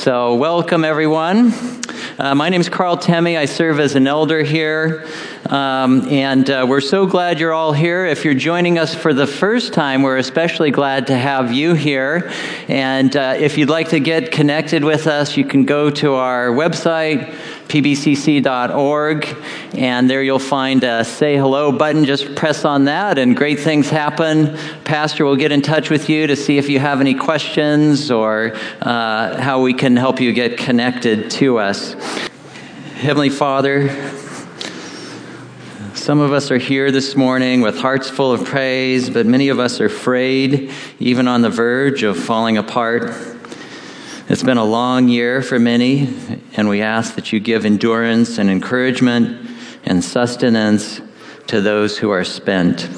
So, 0.00 0.34
welcome 0.36 0.82
everyone. 0.86 1.52
Uh, 2.18 2.34
my 2.34 2.48
name 2.48 2.62
is 2.62 2.70
Carl 2.70 2.96
Temme. 2.96 3.36
I 3.36 3.44
serve 3.44 3.78
as 3.78 3.96
an 3.96 4.06
elder 4.06 4.42
here. 4.42 5.06
Um, 5.50 6.08
and 6.08 6.48
uh, 6.48 6.64
we're 6.66 6.80
so 6.80 7.04
glad 7.04 7.38
you're 7.38 7.52
all 7.52 7.74
here. 7.74 8.06
If 8.06 8.24
you're 8.24 8.32
joining 8.32 8.78
us 8.78 8.94
for 8.94 9.12
the 9.12 9.26
first 9.26 9.74
time, 9.74 10.02
we're 10.02 10.16
especially 10.16 10.70
glad 10.70 11.08
to 11.08 11.16
have 11.18 11.52
you 11.52 11.74
here. 11.74 12.32
And 12.66 13.14
uh, 13.14 13.34
if 13.36 13.58
you'd 13.58 13.68
like 13.68 13.90
to 13.90 14.00
get 14.00 14.32
connected 14.32 14.84
with 14.84 15.06
us, 15.06 15.36
you 15.36 15.44
can 15.44 15.66
go 15.66 15.90
to 15.90 16.14
our 16.14 16.48
website, 16.48 17.34
pbcc.org, 17.70 19.36
and 19.74 20.10
there 20.10 20.22
you'll 20.24 20.40
find 20.40 20.82
a 20.82 21.04
say 21.04 21.36
hello 21.36 21.70
button. 21.70 22.04
Just 22.04 22.34
press 22.34 22.64
on 22.64 22.86
that, 22.86 23.16
and 23.16 23.36
great 23.36 23.60
things 23.60 23.88
happen. 23.88 24.58
Pastor 24.84 25.24
will 25.24 25.36
get 25.36 25.52
in 25.52 25.62
touch 25.62 25.88
with 25.88 26.08
you 26.08 26.26
to 26.26 26.34
see 26.34 26.58
if 26.58 26.68
you 26.68 26.80
have 26.80 27.00
any 27.00 27.14
questions 27.14 28.10
or 28.10 28.56
uh, 28.82 29.40
how 29.40 29.62
we 29.62 29.72
can 29.72 29.96
help 29.96 30.20
you 30.20 30.32
get 30.32 30.58
connected 30.58 31.30
to 31.30 31.58
us. 31.58 31.94
Heavenly 32.96 33.30
Father, 33.30 33.88
some 35.94 36.18
of 36.18 36.32
us 36.32 36.50
are 36.50 36.58
here 36.58 36.90
this 36.90 37.14
morning 37.14 37.60
with 37.60 37.78
hearts 37.78 38.10
full 38.10 38.32
of 38.32 38.44
praise, 38.44 39.08
but 39.08 39.26
many 39.26 39.48
of 39.48 39.60
us 39.60 39.80
are 39.80 39.86
afraid, 39.86 40.72
even 40.98 41.28
on 41.28 41.42
the 41.42 41.50
verge 41.50 42.02
of 42.02 42.18
falling 42.18 42.58
apart. 42.58 43.39
It's 44.30 44.44
been 44.44 44.58
a 44.58 44.64
long 44.64 45.08
year 45.08 45.42
for 45.42 45.58
many, 45.58 46.08
and 46.56 46.68
we 46.68 46.82
ask 46.82 47.16
that 47.16 47.32
you 47.32 47.40
give 47.40 47.64
endurance 47.64 48.38
and 48.38 48.48
encouragement 48.48 49.50
and 49.82 50.04
sustenance 50.04 51.00
to 51.48 51.60
those 51.60 51.98
who 51.98 52.10
are 52.10 52.22
spent. 52.22 52.88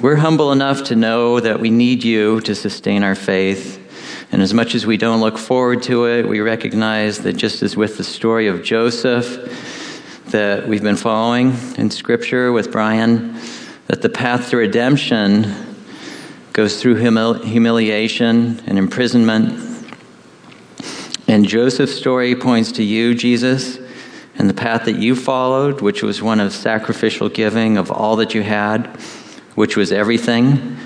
We're 0.00 0.14
humble 0.14 0.52
enough 0.52 0.84
to 0.84 0.94
know 0.94 1.40
that 1.40 1.58
we 1.58 1.70
need 1.70 2.04
you 2.04 2.40
to 2.42 2.54
sustain 2.54 3.02
our 3.02 3.16
faith. 3.16 3.84
And 4.30 4.40
as 4.40 4.54
much 4.54 4.76
as 4.76 4.86
we 4.86 4.96
don't 4.96 5.20
look 5.20 5.36
forward 5.36 5.82
to 5.82 6.04
it, 6.04 6.28
we 6.28 6.38
recognize 6.38 7.18
that 7.22 7.32
just 7.32 7.64
as 7.64 7.76
with 7.76 7.96
the 7.96 8.04
story 8.04 8.46
of 8.46 8.62
Joseph, 8.62 10.22
that 10.26 10.68
we've 10.68 10.80
been 10.80 10.94
following 10.94 11.56
in 11.76 11.90
Scripture 11.90 12.52
with 12.52 12.70
Brian 12.70 13.34
that 13.88 14.02
the 14.02 14.08
path 14.08 14.50
to 14.50 14.58
redemption 14.58 15.56
goes 16.52 16.80
through 16.80 17.00
humil- 17.00 17.44
humiliation 17.44 18.62
and 18.68 18.78
imprisonment. 18.78 19.67
And 21.28 21.46
Joseph's 21.46 21.94
story 21.94 22.34
points 22.34 22.72
to 22.72 22.82
you, 22.82 23.14
Jesus, 23.14 23.78
and 24.36 24.48
the 24.48 24.54
path 24.54 24.86
that 24.86 24.96
you 24.96 25.14
followed, 25.14 25.80
which 25.80 26.02
was 26.02 26.20
one 26.20 26.40
of 26.40 26.52
sacrificial 26.52 27.28
giving 27.28 27.76
of 27.76 27.90
all 27.92 28.16
that 28.16 28.34
you 28.34 28.42
had, 28.42 28.86
which 29.54 29.76
was 29.76 29.92
everything, 29.92 30.76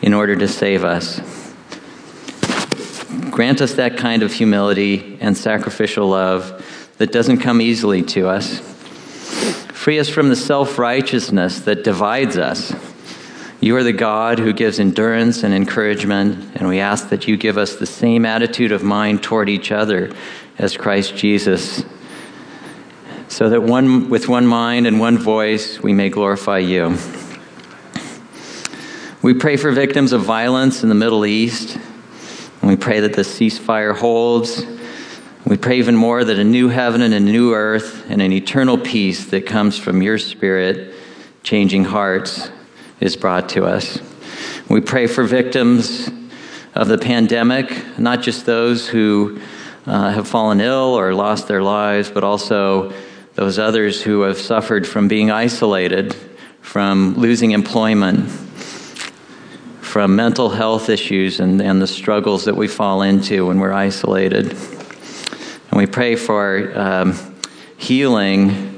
in 0.00 0.14
order 0.14 0.34
to 0.34 0.48
save 0.48 0.82
us. 0.82 1.20
Grant 3.30 3.60
us 3.60 3.74
that 3.74 3.96
kind 3.96 4.24
of 4.24 4.32
humility 4.32 5.16
and 5.20 5.36
sacrificial 5.36 6.08
love 6.08 6.92
that 6.98 7.12
doesn't 7.12 7.38
come 7.38 7.60
easily 7.60 8.02
to 8.02 8.26
us 8.28 8.72
Free 9.82 9.98
us 9.98 10.08
from 10.08 10.28
the 10.28 10.36
self 10.36 10.78
righteousness 10.78 11.58
that 11.62 11.82
divides 11.82 12.38
us. 12.38 12.72
You 13.62 13.76
are 13.76 13.84
the 13.84 13.92
God 13.92 14.40
who 14.40 14.52
gives 14.52 14.80
endurance 14.80 15.44
and 15.44 15.54
encouragement, 15.54 16.56
and 16.56 16.66
we 16.66 16.80
ask 16.80 17.10
that 17.10 17.28
you 17.28 17.36
give 17.36 17.56
us 17.56 17.76
the 17.76 17.86
same 17.86 18.26
attitude 18.26 18.72
of 18.72 18.82
mind 18.82 19.22
toward 19.22 19.48
each 19.48 19.70
other 19.70 20.12
as 20.58 20.76
Christ 20.76 21.14
Jesus, 21.14 21.84
so 23.28 23.48
that 23.50 23.62
one, 23.62 24.10
with 24.10 24.28
one 24.28 24.48
mind 24.48 24.88
and 24.88 24.98
one 24.98 25.16
voice 25.16 25.80
we 25.80 25.92
may 25.92 26.10
glorify 26.10 26.58
you. 26.58 26.98
We 29.22 29.32
pray 29.32 29.56
for 29.56 29.70
victims 29.70 30.12
of 30.12 30.22
violence 30.22 30.82
in 30.82 30.88
the 30.88 30.96
Middle 30.96 31.24
East, 31.24 31.78
and 32.60 32.68
we 32.68 32.74
pray 32.74 32.98
that 32.98 33.12
the 33.12 33.22
ceasefire 33.22 33.96
holds 33.96 34.66
we 35.44 35.56
pray 35.56 35.78
even 35.78 35.96
more 35.96 36.22
that 36.22 36.38
a 36.38 36.44
new 36.44 36.68
heaven 36.68 37.02
and 37.02 37.12
a 37.12 37.20
new 37.20 37.52
earth 37.52 38.08
and 38.08 38.22
an 38.22 38.32
eternal 38.32 38.78
peace 38.78 39.26
that 39.26 39.44
comes 39.44 39.76
from 39.76 40.00
your 40.00 40.16
Spirit 40.16 40.94
changing 41.42 41.84
hearts 41.84 42.48
is 43.02 43.16
brought 43.16 43.48
to 43.50 43.64
us. 43.64 44.00
We 44.68 44.80
pray 44.80 45.06
for 45.06 45.24
victims 45.24 46.08
of 46.74 46.88
the 46.88 46.98
pandemic, 46.98 47.98
not 47.98 48.22
just 48.22 48.46
those 48.46 48.88
who 48.88 49.40
uh, 49.86 50.12
have 50.12 50.28
fallen 50.28 50.60
ill 50.60 50.98
or 50.98 51.14
lost 51.14 51.48
their 51.48 51.62
lives, 51.62 52.10
but 52.10 52.24
also 52.24 52.92
those 53.34 53.58
others 53.58 54.00
who 54.02 54.22
have 54.22 54.38
suffered 54.38 54.86
from 54.86 55.08
being 55.08 55.30
isolated, 55.30 56.14
from 56.60 57.14
losing 57.14 57.50
employment, 57.50 58.30
from 59.80 60.16
mental 60.16 60.48
health 60.48 60.88
issues 60.88 61.40
and, 61.40 61.60
and 61.60 61.82
the 61.82 61.86
struggles 61.86 62.44
that 62.44 62.56
we 62.56 62.68
fall 62.68 63.02
into 63.02 63.48
when 63.48 63.58
we're 63.58 63.72
isolated. 63.72 64.52
And 64.52 65.78
we 65.78 65.86
pray 65.86 66.16
for 66.16 66.72
um, 66.78 67.34
healing, 67.76 68.71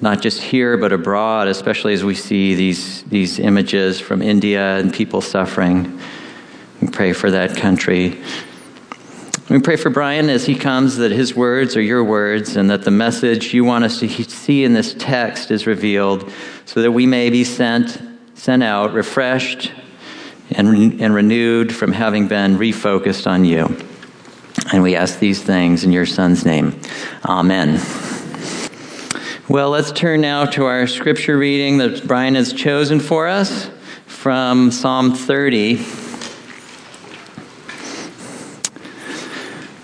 not 0.00 0.20
just 0.20 0.40
here, 0.40 0.76
but 0.76 0.92
abroad, 0.92 1.48
especially 1.48 1.94
as 1.94 2.04
we 2.04 2.14
see 2.14 2.54
these, 2.54 3.02
these 3.04 3.38
images 3.38 4.00
from 4.00 4.22
India 4.22 4.76
and 4.76 4.92
people 4.92 5.20
suffering. 5.20 6.00
We 6.80 6.88
pray 6.88 7.12
for 7.12 7.30
that 7.30 7.56
country. 7.56 8.20
We 9.48 9.60
pray 9.60 9.76
for 9.76 9.90
Brian 9.90 10.30
as 10.30 10.46
he 10.46 10.54
comes 10.54 10.96
that 10.96 11.12
his 11.12 11.36
words 11.36 11.76
are 11.76 11.82
your 11.82 12.02
words 12.02 12.56
and 12.56 12.70
that 12.70 12.82
the 12.82 12.90
message 12.90 13.52
you 13.52 13.64
want 13.64 13.84
us 13.84 14.00
to 14.00 14.08
see 14.08 14.64
in 14.64 14.72
this 14.72 14.94
text 14.98 15.50
is 15.50 15.66
revealed 15.66 16.30
so 16.64 16.80
that 16.82 16.92
we 16.92 17.06
may 17.06 17.30
be 17.30 17.44
sent, 17.44 18.00
sent 18.34 18.62
out, 18.62 18.94
refreshed, 18.94 19.70
and, 20.50 21.00
and 21.00 21.14
renewed 21.14 21.74
from 21.74 21.92
having 21.92 22.26
been 22.26 22.56
refocused 22.56 23.26
on 23.26 23.44
you. 23.44 23.76
And 24.72 24.82
we 24.82 24.96
ask 24.96 25.18
these 25.18 25.42
things 25.42 25.84
in 25.84 25.92
your 25.92 26.06
Son's 26.06 26.44
name. 26.44 26.80
Amen. 27.24 27.80
Well, 29.46 29.68
let's 29.68 29.92
turn 29.92 30.22
now 30.22 30.46
to 30.46 30.64
our 30.64 30.86
scripture 30.86 31.36
reading 31.36 31.76
that 31.76 32.08
Brian 32.08 32.34
has 32.34 32.54
chosen 32.54 32.98
for 32.98 33.28
us 33.28 33.68
from 34.06 34.70
Psalm 34.70 35.14
30. 35.14 35.74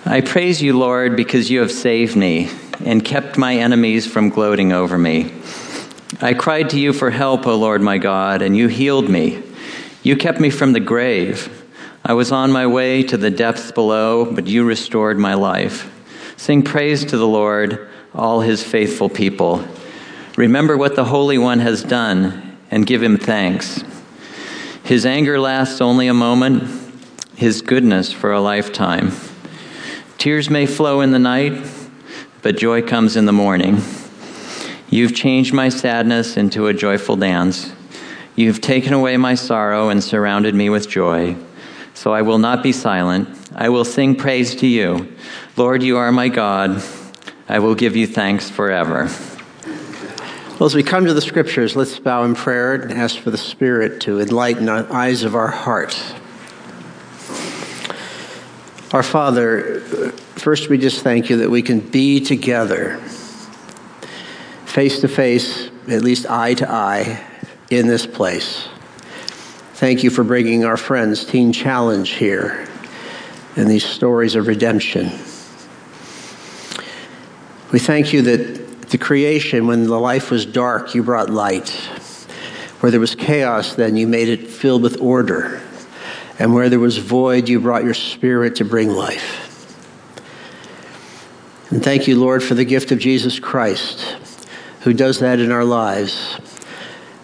I 0.06 0.22
praise 0.22 0.62
you, 0.62 0.78
Lord, 0.78 1.14
because 1.14 1.50
you 1.50 1.60
have 1.60 1.70
saved 1.70 2.16
me 2.16 2.48
and 2.86 3.04
kept 3.04 3.36
my 3.36 3.54
enemies 3.56 4.06
from 4.06 4.30
gloating 4.30 4.72
over 4.72 4.96
me. 4.96 5.30
I 6.22 6.32
cried 6.32 6.70
to 6.70 6.80
you 6.80 6.94
for 6.94 7.10
help, 7.10 7.46
O 7.46 7.54
Lord 7.54 7.82
my 7.82 7.98
God, 7.98 8.40
and 8.40 8.56
you 8.56 8.68
healed 8.68 9.10
me. 9.10 9.42
You 10.02 10.16
kept 10.16 10.40
me 10.40 10.48
from 10.48 10.72
the 10.72 10.80
grave. 10.80 11.66
I 12.02 12.14
was 12.14 12.32
on 12.32 12.50
my 12.50 12.66
way 12.66 13.02
to 13.02 13.18
the 13.18 13.30
depths 13.30 13.72
below, 13.72 14.24
but 14.24 14.46
you 14.46 14.64
restored 14.64 15.18
my 15.18 15.34
life. 15.34 15.92
Sing 16.38 16.62
praise 16.62 17.04
to 17.04 17.18
the 17.18 17.28
Lord, 17.28 17.89
all 18.14 18.40
his 18.40 18.62
faithful 18.62 19.08
people. 19.08 19.64
Remember 20.36 20.76
what 20.76 20.96
the 20.96 21.04
Holy 21.04 21.38
One 21.38 21.60
has 21.60 21.82
done 21.82 22.58
and 22.70 22.86
give 22.86 23.02
him 23.02 23.16
thanks. 23.16 23.82
His 24.84 25.06
anger 25.06 25.38
lasts 25.38 25.80
only 25.80 26.08
a 26.08 26.14
moment, 26.14 26.64
his 27.36 27.62
goodness 27.62 28.12
for 28.12 28.32
a 28.32 28.40
lifetime. 28.40 29.12
Tears 30.18 30.50
may 30.50 30.66
flow 30.66 31.00
in 31.00 31.12
the 31.12 31.18
night, 31.18 31.64
but 32.42 32.56
joy 32.56 32.82
comes 32.82 33.16
in 33.16 33.26
the 33.26 33.32
morning. 33.32 33.80
You've 34.88 35.14
changed 35.14 35.54
my 35.54 35.68
sadness 35.68 36.36
into 36.36 36.66
a 36.66 36.74
joyful 36.74 37.16
dance. 37.16 37.72
You've 38.34 38.60
taken 38.60 38.92
away 38.92 39.16
my 39.16 39.34
sorrow 39.34 39.88
and 39.88 40.02
surrounded 40.02 40.54
me 40.54 40.68
with 40.68 40.88
joy. 40.88 41.36
So 41.94 42.12
I 42.12 42.22
will 42.22 42.38
not 42.38 42.62
be 42.62 42.72
silent. 42.72 43.28
I 43.54 43.68
will 43.68 43.84
sing 43.84 44.16
praise 44.16 44.54
to 44.56 44.66
you. 44.66 45.14
Lord, 45.56 45.82
you 45.82 45.98
are 45.98 46.10
my 46.10 46.28
God. 46.28 46.82
I 47.50 47.58
will 47.58 47.74
give 47.74 47.96
you 47.96 48.06
thanks 48.06 48.48
forever. 48.48 49.10
Well, 50.60 50.66
as 50.66 50.74
we 50.76 50.84
come 50.84 51.06
to 51.06 51.14
the 51.14 51.20
scriptures, 51.20 51.74
let's 51.74 51.98
bow 51.98 52.22
in 52.22 52.36
prayer 52.36 52.74
and 52.74 52.92
ask 52.92 53.18
for 53.18 53.32
the 53.32 53.38
Spirit 53.38 54.02
to 54.02 54.20
enlighten 54.20 54.66
the 54.66 54.86
eyes 54.88 55.24
of 55.24 55.34
our 55.34 55.48
heart. 55.48 56.00
Our 58.92 59.02
Father, 59.02 59.80
first 60.36 60.68
we 60.68 60.78
just 60.78 61.02
thank 61.02 61.28
you 61.28 61.38
that 61.38 61.50
we 61.50 61.60
can 61.60 61.80
be 61.80 62.20
together, 62.20 62.98
face 64.64 65.00
to 65.00 65.08
face, 65.08 65.70
at 65.88 66.02
least 66.02 66.26
eye 66.30 66.54
to 66.54 66.70
eye, 66.70 67.20
in 67.68 67.88
this 67.88 68.06
place. 68.06 68.68
Thank 69.74 70.04
you 70.04 70.10
for 70.10 70.22
bringing 70.22 70.64
our 70.64 70.76
friends 70.76 71.24
Teen 71.24 71.52
Challenge 71.52 72.10
here 72.10 72.68
and 73.56 73.68
these 73.68 73.84
stories 73.84 74.36
of 74.36 74.46
redemption. 74.46 75.10
We 77.72 77.78
thank 77.78 78.12
you 78.12 78.22
that 78.22 78.88
the 78.90 78.98
creation, 78.98 79.68
when 79.68 79.84
the 79.84 80.00
life 80.00 80.32
was 80.32 80.44
dark, 80.44 80.94
you 80.94 81.04
brought 81.04 81.30
light. 81.30 81.68
Where 82.80 82.90
there 82.90 82.98
was 82.98 83.14
chaos, 83.14 83.74
then 83.74 83.96
you 83.96 84.08
made 84.08 84.28
it 84.28 84.48
filled 84.48 84.82
with 84.82 85.00
order. 85.00 85.62
And 86.40 86.52
where 86.52 86.68
there 86.68 86.80
was 86.80 86.98
void, 86.98 87.48
you 87.48 87.60
brought 87.60 87.84
your 87.84 87.94
spirit 87.94 88.56
to 88.56 88.64
bring 88.64 88.88
life. 88.88 89.46
And 91.70 91.84
thank 91.84 92.08
you, 92.08 92.18
Lord, 92.18 92.42
for 92.42 92.54
the 92.54 92.64
gift 92.64 92.90
of 92.90 92.98
Jesus 92.98 93.38
Christ, 93.38 94.00
who 94.80 94.92
does 94.92 95.20
that 95.20 95.38
in 95.38 95.52
our 95.52 95.64
lives. 95.64 96.40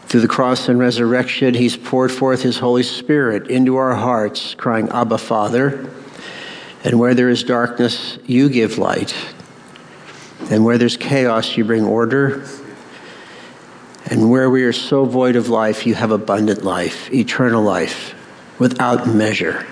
Through 0.05 0.21
the 0.21 0.29
cross 0.29 0.69
and 0.69 0.79
resurrection, 0.79 1.55
He's 1.55 1.77
poured 1.77 2.13
forth 2.13 2.43
His 2.43 2.61
Holy 2.61 2.85
Spirit 2.85 3.51
into 3.51 3.75
our 3.75 3.97
hearts, 3.97 4.55
crying, 4.55 4.89
Abba, 4.91 5.19
Father. 5.19 5.91
And 6.85 7.01
where 7.01 7.15
there 7.15 7.31
is 7.31 7.43
darkness, 7.43 8.19
you 8.27 8.49
give 8.49 8.79
light. 8.79 9.17
And 10.51 10.65
where 10.65 10.79
there's 10.79 10.97
chaos, 10.97 11.57
you 11.57 11.65
bring 11.65 11.85
order. 11.85 12.47
And 14.09 14.31
where 14.31 14.49
we 14.49 14.63
are 14.63 14.73
so 14.73 15.05
void 15.05 15.35
of 15.35 15.49
life, 15.49 15.87
you 15.87 15.95
have 15.95 16.13
abundant 16.13 16.65
life, 16.65 17.13
eternal 17.13 17.63
life, 17.63 18.15
without 18.59 19.09
measure. 19.09 19.67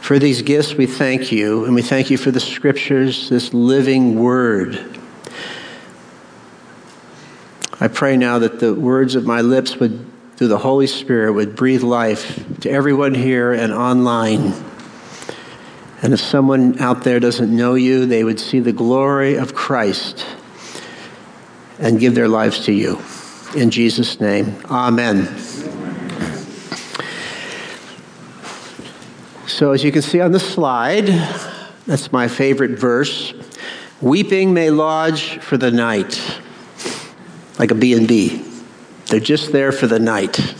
For 0.00 0.18
these 0.18 0.42
gifts, 0.42 0.74
we 0.74 0.86
thank 0.86 1.32
you, 1.32 1.64
and 1.64 1.74
we 1.74 1.82
thank 1.82 2.10
you 2.10 2.16
for 2.16 2.30
the 2.30 2.40
scriptures, 2.40 3.28
this 3.28 3.52
living 3.52 4.18
word. 4.18 4.98
I 7.78 7.88
pray 7.88 8.16
now 8.16 8.38
that 8.38 8.60
the 8.60 8.72
words 8.72 9.16
of 9.16 9.26
my 9.26 9.42
lips 9.42 9.76
would, 9.76 10.06
through 10.36 10.48
the 10.48 10.58
Holy 10.58 10.86
Spirit, 10.86 11.32
would 11.32 11.54
breathe 11.54 11.82
life 11.82 12.42
to 12.60 12.70
everyone 12.70 13.14
here 13.14 13.52
and 13.52 13.72
online. 13.72 14.54
And 16.02 16.12
if 16.12 16.20
someone 16.20 16.78
out 16.78 17.04
there 17.04 17.18
doesn't 17.18 17.54
know 17.54 17.74
you, 17.74 18.06
they 18.06 18.22
would 18.22 18.38
see 18.38 18.60
the 18.60 18.72
glory 18.72 19.36
of 19.36 19.54
Christ 19.54 20.26
and 21.78 21.98
give 21.98 22.14
their 22.14 22.28
lives 22.28 22.64
to 22.66 22.72
you. 22.72 23.00
In 23.54 23.70
Jesus' 23.70 24.20
name, 24.20 24.56
amen. 24.66 25.26
So, 29.46 29.72
as 29.72 29.82
you 29.82 29.90
can 29.90 30.02
see 30.02 30.20
on 30.20 30.32
the 30.32 30.40
slide, 30.40 31.06
that's 31.86 32.12
my 32.12 32.28
favorite 32.28 32.72
verse. 32.72 33.32
Weeping 34.02 34.52
may 34.52 34.70
lodge 34.70 35.38
for 35.38 35.56
the 35.56 35.70
night, 35.70 36.40
like 37.58 37.70
a 37.70 37.74
B&B. 37.74 38.44
They're 39.06 39.20
just 39.20 39.52
there 39.52 39.72
for 39.72 39.86
the 39.86 39.98
night, 39.98 40.54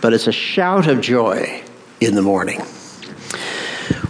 but 0.00 0.12
it's 0.12 0.28
a 0.28 0.32
shout 0.32 0.86
of 0.86 1.00
joy 1.00 1.62
in 2.00 2.14
the 2.14 2.22
morning. 2.22 2.60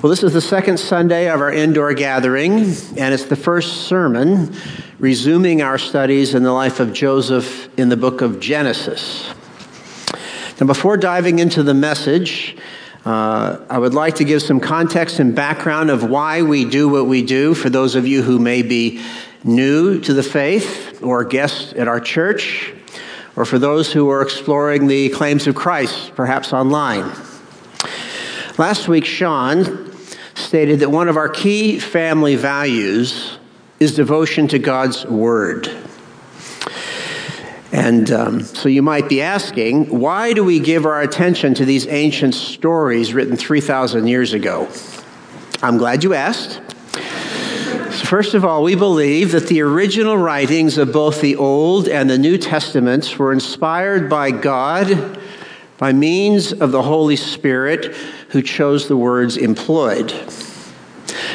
Well, 0.02 0.08
this 0.08 0.22
is 0.22 0.32
the 0.32 0.40
second 0.40 0.78
Sunday 0.78 1.28
of 1.28 1.42
our 1.42 1.52
indoor 1.52 1.92
gathering, 1.92 2.54
and 2.54 3.12
it's 3.12 3.26
the 3.26 3.36
first 3.36 3.82
sermon 3.82 4.56
resuming 4.98 5.60
our 5.60 5.76
studies 5.76 6.34
in 6.34 6.42
the 6.42 6.52
life 6.52 6.80
of 6.80 6.94
Joseph 6.94 7.68
in 7.78 7.90
the 7.90 7.98
book 7.98 8.22
of 8.22 8.40
Genesis. 8.40 9.28
Now, 10.58 10.66
before 10.66 10.96
diving 10.96 11.38
into 11.38 11.62
the 11.62 11.74
message, 11.74 12.56
uh, 13.04 13.58
I 13.68 13.76
would 13.76 13.92
like 13.92 14.14
to 14.14 14.24
give 14.24 14.40
some 14.40 14.58
context 14.58 15.18
and 15.18 15.34
background 15.34 15.90
of 15.90 16.08
why 16.08 16.40
we 16.40 16.64
do 16.64 16.88
what 16.88 17.04
we 17.04 17.20
do 17.20 17.52
for 17.52 17.68
those 17.68 17.94
of 17.94 18.06
you 18.06 18.22
who 18.22 18.38
may 18.38 18.62
be 18.62 19.04
new 19.44 20.00
to 20.00 20.14
the 20.14 20.22
faith 20.22 21.02
or 21.02 21.24
guests 21.24 21.74
at 21.74 21.88
our 21.88 22.00
church, 22.00 22.72
or 23.36 23.44
for 23.44 23.58
those 23.58 23.92
who 23.92 24.08
are 24.08 24.22
exploring 24.22 24.86
the 24.86 25.10
claims 25.10 25.46
of 25.46 25.54
Christ, 25.54 26.14
perhaps 26.14 26.54
online. 26.54 27.12
Last 28.56 28.88
week, 28.88 29.04
Sean 29.04 29.89
stated 30.50 30.80
that 30.80 30.90
one 30.90 31.08
of 31.08 31.16
our 31.16 31.28
key 31.28 31.78
family 31.78 32.34
values 32.34 33.38
is 33.78 33.94
devotion 33.94 34.48
to 34.48 34.58
God's 34.58 35.06
Word. 35.06 35.70
And 37.70 38.10
um, 38.10 38.40
so 38.40 38.68
you 38.68 38.82
might 38.82 39.08
be 39.08 39.22
asking, 39.22 39.96
why 39.96 40.32
do 40.32 40.42
we 40.42 40.58
give 40.58 40.86
our 40.86 41.02
attention 41.02 41.54
to 41.54 41.64
these 41.64 41.86
ancient 41.86 42.34
stories 42.34 43.14
written 43.14 43.36
3,000 43.36 44.08
years 44.08 44.32
ago? 44.32 44.68
I'm 45.62 45.78
glad 45.78 46.02
you 46.02 46.14
asked. 46.14 46.60
So 46.94 48.04
first 48.06 48.34
of 48.34 48.44
all, 48.44 48.64
we 48.64 48.74
believe 48.74 49.30
that 49.30 49.46
the 49.46 49.60
original 49.62 50.18
writings 50.18 50.78
of 50.78 50.92
both 50.92 51.20
the 51.20 51.36
Old 51.36 51.86
and 51.86 52.10
the 52.10 52.18
New 52.18 52.36
Testaments 52.36 53.16
were 53.16 53.32
inspired 53.32 54.10
by 54.10 54.32
God 54.32 55.16
by 55.78 55.92
means 55.92 56.52
of 56.52 56.72
the 56.72 56.82
Holy 56.82 57.14
Spirit 57.14 57.94
who 58.30 58.42
chose 58.42 58.88
the 58.88 58.96
words 58.96 59.36
employed. 59.36 60.12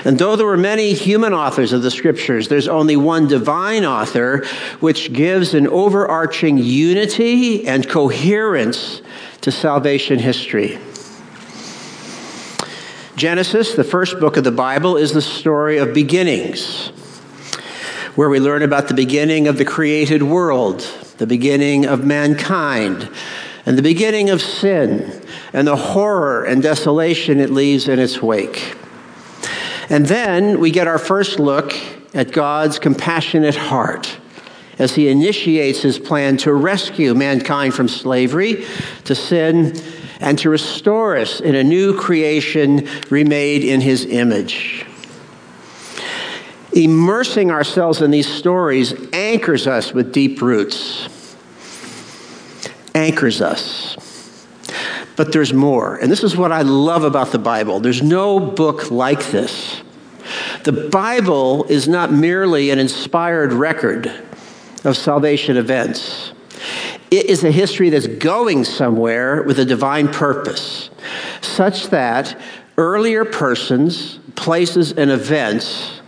And 0.03 0.19
though 0.19 0.35
there 0.35 0.45
were 0.45 0.57
many 0.57 0.93
human 0.93 1.33
authors 1.33 1.73
of 1.73 1.81
the 1.81 1.91
scriptures, 1.91 2.47
there's 2.47 2.67
only 2.67 2.95
one 2.95 3.27
divine 3.27 3.85
author, 3.85 4.45
which 4.79 5.11
gives 5.11 5.53
an 5.53 5.67
overarching 5.67 6.57
unity 6.57 7.67
and 7.67 7.89
coherence 7.89 9.01
to 9.41 9.51
salvation 9.51 10.19
history. 10.19 10.79
Genesis, 13.15 13.75
the 13.75 13.83
first 13.83 14.19
book 14.19 14.37
of 14.37 14.43
the 14.43 14.51
Bible, 14.51 14.97
is 14.97 15.13
the 15.13 15.21
story 15.21 15.77
of 15.77 15.93
beginnings, 15.93 16.89
where 18.15 18.29
we 18.29 18.39
learn 18.39 18.61
about 18.61 18.87
the 18.87 18.93
beginning 18.93 19.47
of 19.47 19.57
the 19.57 19.65
created 19.65 20.21
world, 20.21 20.81
the 21.17 21.27
beginning 21.27 21.85
of 21.85 22.05
mankind, 22.05 23.09
and 23.65 23.77
the 23.77 23.81
beginning 23.81 24.29
of 24.29 24.41
sin, 24.41 25.21
and 25.55 25.65
the 25.65 25.77
horror 25.77 26.43
and 26.43 26.61
desolation 26.61 27.39
it 27.39 27.49
leaves 27.49 27.87
in 27.87 27.97
its 27.97 28.21
wake. 28.21 28.75
And 29.87 30.05
then 30.05 30.59
we 30.59 30.69
get 30.69 30.85
our 30.85 30.97
first 30.97 31.39
look 31.39 31.73
at 32.13 32.33
God's 32.33 32.77
compassionate 32.77 33.55
heart 33.55 34.17
as 34.77 34.95
he 34.95 35.07
initiates 35.07 35.81
his 35.81 35.97
plan 35.97 36.35
to 36.37 36.53
rescue 36.53 37.15
mankind 37.15 37.73
from 37.73 37.87
slavery 37.87 38.65
to 39.05 39.15
sin 39.15 39.81
and 40.19 40.37
to 40.39 40.49
restore 40.49 41.15
us 41.15 41.39
in 41.39 41.55
a 41.55 41.63
new 41.63 41.97
creation 41.97 42.89
remade 43.09 43.63
in 43.63 43.79
his 43.79 44.03
image. 44.03 44.85
Immersing 46.73 47.49
ourselves 47.49 48.01
in 48.01 48.11
these 48.11 48.27
stories 48.27 48.93
anchors 49.13 49.67
us 49.67 49.93
with 49.93 50.11
deep 50.11 50.41
roots. 50.41 51.07
Anchors 52.93 53.41
us. 53.41 54.04
But 55.15 55.31
there's 55.31 55.53
more. 55.53 55.95
And 55.95 56.11
this 56.11 56.23
is 56.23 56.35
what 56.35 56.51
I 56.51 56.61
love 56.61 57.03
about 57.03 57.31
the 57.31 57.39
Bible. 57.39 57.79
There's 57.79 58.01
no 58.01 58.39
book 58.39 58.91
like 58.91 59.31
this. 59.31 59.81
The 60.63 60.71
Bible 60.71 61.65
is 61.65 61.87
not 61.87 62.11
merely 62.11 62.71
an 62.71 62.79
inspired 62.79 63.53
record 63.53 64.11
of 64.83 64.97
salvation 64.97 65.57
events. 65.57 66.33
It 67.11 67.27
is 67.27 67.43
a 67.43 67.51
history 67.51 67.89
that's 67.89 68.07
going 68.07 68.63
somewhere 68.63 69.43
with 69.43 69.59
a 69.59 69.65
divine 69.65 70.07
purpose, 70.07 70.89
such 71.41 71.87
that 71.89 72.39
earlier 72.77 73.23
persons, 73.23 74.19
places, 74.35 74.91
and 74.91 75.11
events 75.11 76.01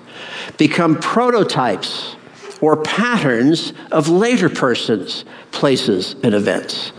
become 0.57 0.95
prototypes 1.00 2.15
or 2.62 2.77
patterns 2.77 3.74
of 3.92 4.10
later 4.10 4.50
persons, 4.50 5.24
places, 5.51 6.15
and 6.24 6.33
events. 6.33 6.92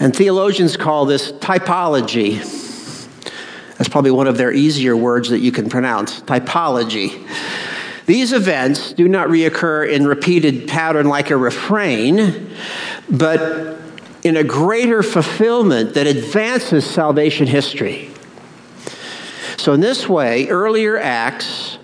And 0.00 0.14
theologians 0.14 0.76
call 0.76 1.06
this 1.06 1.32
typology. 1.32 2.38
That's 3.76 3.88
probably 3.88 4.10
one 4.10 4.26
of 4.26 4.36
their 4.36 4.52
easier 4.52 4.96
words 4.96 5.30
that 5.30 5.38
you 5.38 5.52
can 5.52 5.68
pronounce 5.68 6.20
typology. 6.20 7.28
These 8.06 8.32
events 8.32 8.92
do 8.92 9.08
not 9.08 9.28
reoccur 9.28 9.90
in 9.90 10.06
repeated 10.06 10.68
pattern 10.68 11.08
like 11.08 11.30
a 11.30 11.36
refrain, 11.36 12.50
but 13.08 13.78
in 14.22 14.36
a 14.36 14.44
greater 14.44 15.02
fulfillment 15.02 15.94
that 15.94 16.06
advances 16.06 16.84
salvation 16.84 17.46
history. 17.46 18.10
So, 19.56 19.72
in 19.72 19.80
this 19.80 20.08
way, 20.08 20.48
earlier 20.48 20.98
acts 20.98 21.78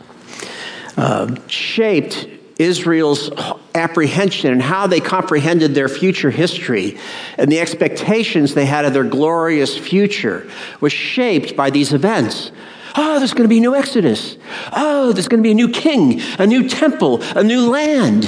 uh, 0.97 1.37
shaped 1.47 2.29
Israel's 2.59 3.31
apprehension 3.75 4.53
and 4.53 4.63
how 4.63 4.87
they 4.87 5.01
comprehended 5.01 5.75
their 5.75 5.89
future 5.89 6.31
history 6.31 6.99
and 7.39 7.51
the 7.51 7.61
expectations 7.61 8.55
they 8.55 8.67
had 8.67 8.85
of 8.85 8.93
their 8.93 9.05
glorious 9.05 9.77
future 9.77 10.49
was 10.81 10.93
shaped 10.93 11.57
by 11.57 11.71
these 11.71 11.93
events. 11.93 12.51
Oh, 12.97 13.19
there's 13.19 13.33
going 13.33 13.45
to 13.45 13.49
be 13.49 13.59
a 13.59 13.61
new 13.61 13.75
Exodus. 13.75 14.37
Oh, 14.73 15.13
there's 15.13 15.29
going 15.29 15.39
to 15.39 15.47
be 15.47 15.53
a 15.53 15.55
new 15.55 15.71
king, 15.71 16.21
a 16.39 16.47
new 16.47 16.69
temple, 16.69 17.23
a 17.37 17.45
new 17.45 17.71
land. 17.71 18.25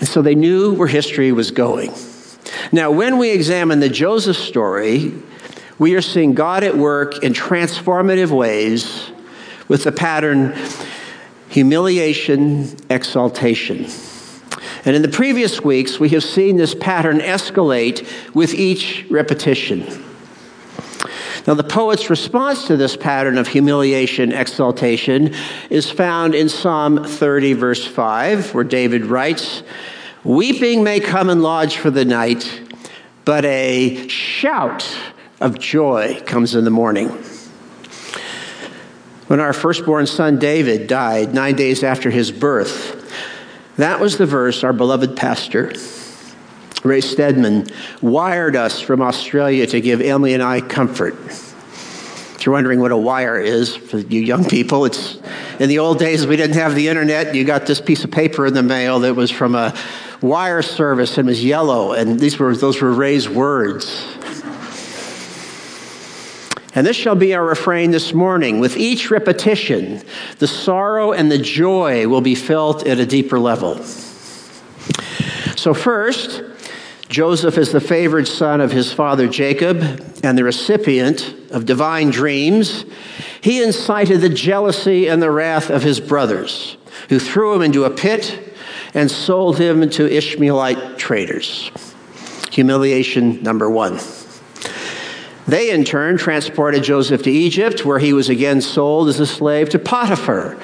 And 0.00 0.08
so 0.08 0.20
they 0.20 0.34
knew 0.34 0.74
where 0.74 0.88
history 0.88 1.30
was 1.30 1.50
going. 1.52 1.92
Now, 2.72 2.90
when 2.90 3.18
we 3.18 3.30
examine 3.30 3.80
the 3.80 3.88
Joseph 3.88 4.36
story, 4.36 5.14
we 5.78 5.94
are 5.94 6.02
seeing 6.02 6.34
God 6.34 6.64
at 6.64 6.76
work 6.76 7.22
in 7.22 7.32
transformative 7.32 8.30
ways 8.30 9.10
with 9.68 9.84
the 9.84 9.92
pattern 9.92 10.54
humiliation, 11.54 12.76
exaltation. 12.90 13.86
And 14.84 14.96
in 14.96 15.02
the 15.02 15.08
previous 15.08 15.60
weeks, 15.60 16.00
we 16.00 16.08
have 16.08 16.24
seen 16.24 16.56
this 16.56 16.74
pattern 16.74 17.20
escalate 17.20 18.04
with 18.34 18.54
each 18.54 19.06
repetition. 19.08 19.82
Now, 21.46 21.54
the 21.54 21.62
poet's 21.62 22.10
response 22.10 22.66
to 22.66 22.76
this 22.76 22.96
pattern 22.96 23.38
of 23.38 23.46
humiliation, 23.46 24.32
exaltation, 24.32 25.32
is 25.70 25.88
found 25.88 26.34
in 26.34 26.48
Psalm 26.48 27.04
30, 27.04 27.52
verse 27.52 27.86
5, 27.86 28.52
where 28.52 28.64
David 28.64 29.06
writes, 29.06 29.62
Weeping 30.24 30.82
may 30.82 30.98
come 30.98 31.30
and 31.30 31.40
lodge 31.40 31.76
for 31.76 31.90
the 31.90 32.04
night, 32.04 32.62
but 33.24 33.44
a 33.44 34.08
shout 34.08 34.84
of 35.40 35.60
joy 35.60 36.20
comes 36.26 36.56
in 36.56 36.64
the 36.64 36.72
morning. 36.72 37.16
When 39.26 39.40
our 39.40 39.54
firstborn 39.54 40.06
son 40.06 40.38
David 40.38 40.86
died 40.86 41.32
nine 41.32 41.56
days 41.56 41.82
after 41.82 42.10
his 42.10 42.30
birth, 42.30 43.00
that 43.76 43.98
was 43.98 44.18
the 44.18 44.26
verse 44.26 44.62
our 44.62 44.72
beloved 44.72 45.16
pastor, 45.16 45.72
Ray 46.82 47.00
Stedman, 47.00 47.68
wired 48.02 48.54
us 48.54 48.80
from 48.80 49.00
Australia 49.00 49.66
to 49.68 49.80
give 49.80 50.02
Emily 50.02 50.34
and 50.34 50.42
I 50.42 50.60
comfort. 50.60 51.14
If 51.14 52.44
you're 52.44 52.52
wondering 52.52 52.80
what 52.80 52.92
a 52.92 52.96
wire 52.96 53.40
is 53.40 53.74
for 53.74 53.98
you 53.98 54.20
young 54.20 54.44
people, 54.44 54.84
it's 54.84 55.18
in 55.58 55.70
the 55.70 55.78
old 55.78 55.98
days 55.98 56.26
we 56.26 56.36
didn't 56.36 56.56
have 56.56 56.74
the 56.74 56.88
internet. 56.88 57.34
You 57.34 57.44
got 57.44 57.64
this 57.64 57.80
piece 57.80 58.04
of 58.04 58.10
paper 58.10 58.44
in 58.44 58.52
the 58.52 58.62
mail 58.62 59.00
that 59.00 59.14
was 59.14 59.30
from 59.30 59.54
a 59.54 59.74
wire 60.20 60.60
service 60.60 61.16
and 61.16 61.26
was 61.26 61.42
yellow, 61.42 61.92
and 61.92 62.20
these 62.20 62.38
were 62.38 62.54
those 62.54 62.82
were 62.82 62.92
Ray's 62.92 63.30
words. 63.30 64.04
And 66.74 66.86
this 66.86 66.96
shall 66.96 67.14
be 67.14 67.34
our 67.34 67.44
refrain 67.44 67.92
this 67.92 68.12
morning. 68.12 68.58
With 68.58 68.76
each 68.76 69.10
repetition, 69.10 70.02
the 70.38 70.48
sorrow 70.48 71.12
and 71.12 71.30
the 71.30 71.38
joy 71.38 72.08
will 72.08 72.20
be 72.20 72.34
felt 72.34 72.86
at 72.86 72.98
a 72.98 73.06
deeper 73.06 73.38
level. 73.38 73.82
So, 75.56 75.72
first, 75.72 76.42
Joseph 77.08 77.58
is 77.58 77.70
the 77.70 77.80
favored 77.80 78.26
son 78.26 78.60
of 78.60 78.72
his 78.72 78.92
father 78.92 79.28
Jacob 79.28 79.82
and 80.24 80.36
the 80.36 80.42
recipient 80.42 81.34
of 81.52 81.64
divine 81.64 82.10
dreams. 82.10 82.84
He 83.40 83.62
incited 83.62 84.20
the 84.20 84.28
jealousy 84.28 85.06
and 85.08 85.22
the 85.22 85.30
wrath 85.30 85.70
of 85.70 85.84
his 85.84 86.00
brothers, 86.00 86.76
who 87.08 87.20
threw 87.20 87.54
him 87.54 87.62
into 87.62 87.84
a 87.84 87.90
pit 87.90 88.56
and 88.94 89.08
sold 89.08 89.58
him 89.58 89.88
to 89.90 90.12
Ishmaelite 90.12 90.98
traders. 90.98 91.70
Humiliation 92.50 93.42
number 93.42 93.70
one. 93.70 94.00
They, 95.46 95.70
in 95.70 95.84
turn, 95.84 96.16
transported 96.16 96.82
Joseph 96.82 97.22
to 97.24 97.30
Egypt, 97.30 97.84
where 97.84 97.98
he 97.98 98.12
was 98.12 98.28
again 98.28 98.60
sold 98.60 99.08
as 99.08 99.20
a 99.20 99.26
slave 99.26 99.68
to 99.70 99.78
Potiphar, 99.78 100.56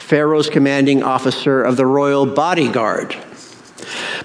Pharaoh's 0.00 0.50
commanding 0.50 1.02
officer 1.02 1.62
of 1.62 1.76
the 1.76 1.86
royal 1.86 2.26
bodyguard. 2.26 3.16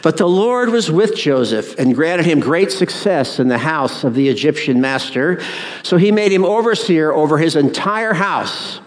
But 0.02 0.18
the 0.18 0.28
Lord 0.28 0.70
was 0.70 0.92
with 0.92 1.16
Joseph 1.16 1.78
and 1.80 1.96
granted 1.96 2.26
him 2.26 2.40
great 2.40 2.72
success 2.72 3.40
in 3.40 3.48
the 3.48 3.60
house 3.60 4.04
of 4.04 4.16
the 4.16 4.28
Egyptian 4.30 4.82
master, 4.82 5.42
so 5.84 5.98
he 5.98 6.12
made 6.12 6.32
him 6.32 6.44
overseer 6.44 7.14
over 7.14 7.38
his 7.38 7.56
entire 7.56 8.14
house. 8.14 8.82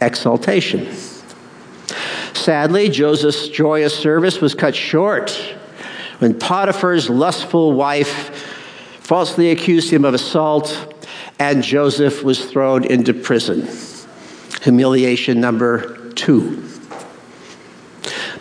Exaltation. 0.00 0.88
Sadly, 2.32 2.88
Joseph's 2.88 3.48
joyous 3.48 3.96
service 3.96 4.40
was 4.40 4.54
cut 4.54 4.74
short 4.74 5.30
when 6.18 6.38
Potiphar's 6.38 7.10
lustful 7.10 7.72
wife 7.72 8.33
falsely 9.04 9.50
accused 9.50 9.92
him 9.92 10.04
of 10.04 10.14
assault, 10.14 10.94
and 11.38 11.62
Joseph 11.62 12.24
was 12.24 12.44
thrown 12.50 12.84
into 12.84 13.12
prison. 13.12 13.68
Humiliation 14.62 15.40
number 15.40 16.10
two. 16.12 16.62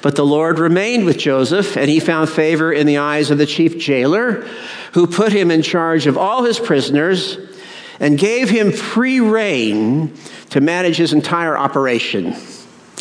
But 0.02 0.16
the 0.16 0.26
Lord 0.26 0.60
remained 0.60 1.06
with 1.06 1.18
Joseph, 1.18 1.78
and 1.78 1.90
he 1.90 2.00
found 2.00 2.30
favor 2.30 2.72
in 2.72 2.88
the 2.88 2.98
eyes 2.98 3.30
of 3.30 3.38
the 3.38 3.46
chief 3.46 3.78
jailer, 3.78 4.48
who 4.94 5.06
put 5.06 5.34
him 5.34 5.52
in 5.52 5.62
charge 5.62 6.08
of 6.08 6.18
all 6.18 6.44
his 6.44 6.60
prisoners 6.60 7.38
and 8.00 8.18
gave 8.18 8.50
him 8.50 8.72
free 8.72 9.20
rein 9.20 10.14
to 10.50 10.62
manage 10.62 10.98
his 10.98 11.14
entire 11.14 11.58
operation. 11.58 12.36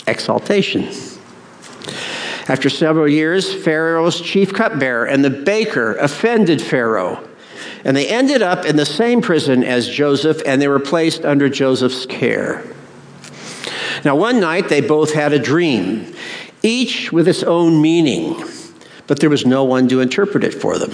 Exaltation. 0.07 0.88
After 2.49 2.69
several 2.69 3.09
years, 3.09 3.52
Pharaoh's 3.54 4.21
chief 4.21 4.52
cupbearer 4.52 5.04
and 5.04 5.25
the 5.25 5.31
baker 5.31 5.95
offended 5.97 6.61
Pharaoh 6.61 7.28
and 7.84 7.96
they 7.96 8.06
ended 8.08 8.42
up 8.42 8.64
in 8.64 8.76
the 8.76 8.86
same 8.86 9.20
prison 9.20 9.64
as 9.64 9.88
Joseph, 9.88 10.40
and 10.46 10.60
they 10.60 10.68
were 10.68 10.80
placed 10.80 11.24
under 11.24 11.48
Joseph's 11.48 12.06
care. 12.06 12.64
Now, 14.04 14.16
one 14.16 14.40
night 14.40 14.68
they 14.68 14.80
both 14.80 15.14
had 15.14 15.32
a 15.32 15.38
dream, 15.38 16.14
each 16.62 17.12
with 17.12 17.28
its 17.28 17.42
own 17.42 17.80
meaning, 17.80 18.42
but 19.06 19.20
there 19.20 19.30
was 19.30 19.46
no 19.46 19.64
one 19.64 19.88
to 19.88 20.00
interpret 20.00 20.44
it 20.44 20.54
for 20.54 20.78
them. 20.78 20.92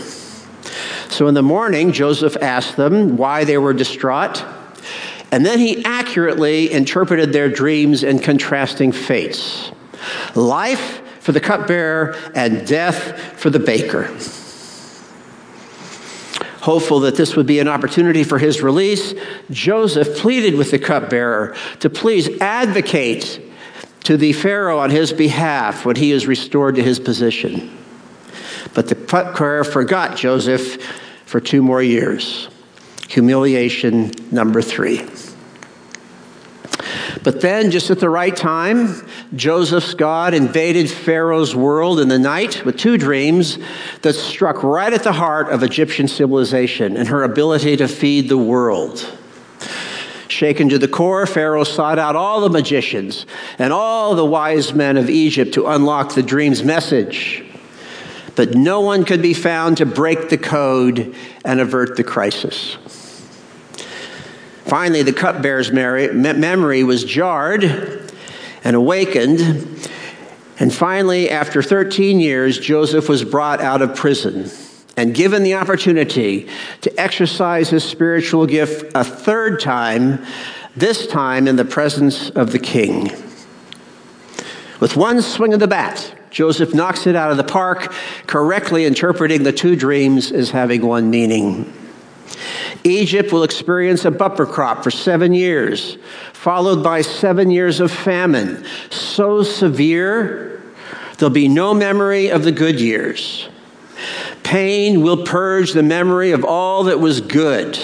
So 1.09 1.26
in 1.26 1.35
the 1.35 1.42
morning, 1.42 1.92
Joseph 1.92 2.37
asked 2.37 2.76
them 2.76 3.16
why 3.16 3.45
they 3.45 3.59
were 3.59 3.73
distraught, 3.73 4.45
and 5.30 5.45
then 5.45 5.59
he 5.59 5.85
accurately 5.85 6.71
interpreted 6.71 7.33
their 7.33 7.49
dreams 7.49 8.02
and 8.02 8.23
contrasting 8.23 8.92
fates 8.92 9.71
life 10.35 11.02
for 11.21 11.33
the 11.33 11.40
cupbearer 11.40 12.16
and 12.35 12.66
death 12.66 13.38
for 13.38 13.50
the 13.50 13.59
baker 13.59 14.09
hopeful 16.61 17.00
that 17.00 17.17
this 17.17 17.37
would 17.37 17.47
be 17.47 17.61
an 17.61 17.69
opportunity 17.69 18.25
for 18.25 18.38
his 18.38 18.62
release, 18.62 19.15
Joseph 19.50 20.17
pleaded 20.19 20.55
with 20.55 20.71
the 20.71 20.79
cupbearer 20.79 21.55
to 21.81 21.91
please 21.91 22.29
advocate 22.41 23.41
to 24.05 24.17
the 24.17 24.33
Pharaoh 24.33 24.79
on 24.79 24.91
his 24.91 25.12
behalf 25.12 25.85
when 25.85 25.97
he 25.97 26.12
is 26.12 26.27
restored 26.27 26.77
to 26.77 26.83
his 26.83 26.99
position. 26.99 27.77
But 28.75 28.88
the 28.88 28.95
cupbearer 28.95 29.65
forgot 29.65 30.17
Joseph 30.17 30.83
for 31.27 31.41
two 31.41 31.62
more 31.62 31.83
years. 31.83 32.49
Humiliation 33.09 34.11
number 34.31 34.62
three. 34.62 35.07
But 37.23 37.41
then, 37.41 37.71
just 37.71 37.91
at 37.91 38.01
the 38.01 38.11
right 38.11 38.35
time, 38.35 39.07
Joseph's 39.35 39.95
God 39.95 40.35
invaded 40.35 40.91
Pharaoh's 40.91 41.55
world 41.55 42.01
in 42.01 42.09
the 42.09 42.19
night 42.19 42.65
with 42.65 42.77
two 42.77 42.97
dreams 42.97 43.59
that 44.03 44.15
struck 44.15 44.63
right 44.63 44.93
at 44.93 45.03
the 45.03 45.13
heart 45.13 45.49
of 45.49 45.63
Egyptian 45.63 46.07
civilization 46.07 46.97
and 46.97 47.09
her 47.09 47.23
ability 47.25 47.77
to 47.79 47.89
feed 47.89 48.29
the 48.29 48.39
world. 48.39 49.11
Shaken 50.29 50.69
to 50.69 50.79
the 50.79 50.89
core, 50.89 51.27
Pharaoh 51.27 51.65
sought 51.65 51.99
out 51.99 52.15
all 52.15 52.41
the 52.41 52.51
magicians 52.51 53.27
and 53.59 53.73
all 53.73 54.15
the 54.15 54.25
wise 54.25 54.73
men 54.75 54.97
of 54.97 55.11
Egypt 55.11 55.55
to 55.55 55.67
unlock 55.67 56.15
the 56.15 56.23
dream's 56.23 56.63
message. 56.63 57.45
But 58.37 58.55
no 58.55 58.81
one 58.81 59.05
could 59.05 59.23
be 59.23 59.35
found 59.35 59.79
to 59.79 59.87
break 59.87 60.29
the 60.29 60.39
code 60.39 61.15
and 61.45 61.59
avert 61.59 61.97
the 61.97 62.05
crisis. 62.05 62.77
Finally, 64.69 65.03
the 65.03 65.13
cupbearer's 65.15 65.73
memory 65.73 66.85
was 66.85 67.03
jarred 67.05 67.65
and 68.65 68.77
awakened. 68.77 69.41
And 70.61 70.75
finally, 70.75 71.31
after 71.31 71.63
13 71.63 72.21
years, 72.21 72.59
Joseph 72.59 73.09
was 73.09 73.25
brought 73.25 73.61
out 73.61 73.81
of 73.81 73.97
prison 73.97 74.51
and 74.99 75.15
given 75.15 75.43
the 75.43 75.55
opportunity 75.55 76.49
to 76.83 77.01
exercise 77.01 77.71
his 77.71 77.85
spiritual 77.85 78.47
gift 78.47 78.91
a 78.95 79.05
third 79.05 79.61
time, 79.61 80.23
this 80.77 81.07
time 81.07 81.49
in 81.49 81.57
the 81.57 81.65
presence 81.65 82.31
of 82.31 82.53
the 82.53 82.59
king. 82.59 83.11
With 84.81 84.97
one 84.97 85.23
swing 85.23 85.55
of 85.55 85.61
the 85.61 85.69
bat, 85.69 86.15
Joseph 86.31 86.75
knocks 86.75 87.07
it 87.07 87.17
out 87.17 87.31
of 87.31 87.37
the 87.37 87.45
park, 87.45 87.93
correctly 88.27 88.85
interpreting 88.85 89.45
the 89.45 89.53
two 89.53 89.77
dreams 89.77 90.31
as 90.31 90.51
having 90.51 90.85
one 90.85 91.09
meaning. 91.09 91.73
Egypt 92.85 93.33
will 93.33 93.43
experience 93.43 94.05
a 94.05 94.11
bumper 94.11 94.47
crop 94.47 94.85
for 94.85 94.91
seven 94.91 95.35
years, 95.35 95.99
followed 96.33 96.83
by 96.83 97.03
seven 97.03 97.51
years 97.51 97.81
of 97.81 97.91
famine, 97.91 98.65
so 98.91 99.43
severe 99.43 100.63
there'll 101.19 101.35
be 101.35 101.49
no 101.49 101.75
memory 101.75 102.31
of 102.31 102.45
the 102.45 102.53
good 102.53 102.81
years. 102.81 103.49
Pain 104.45 105.03
will 105.03 105.25
purge 105.25 105.73
the 105.73 105.83
memory 105.83 106.31
of 106.31 106.45
all 106.45 106.85
that 106.85 107.01
was 107.01 107.21
good. 107.21 107.77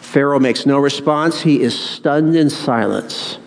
Pharaoh 0.00 0.38
makes 0.38 0.64
no 0.64 0.78
response. 0.78 1.42
He 1.42 1.60
is 1.60 1.78
stunned 1.78 2.36
in 2.36 2.48
silence. 2.48 3.38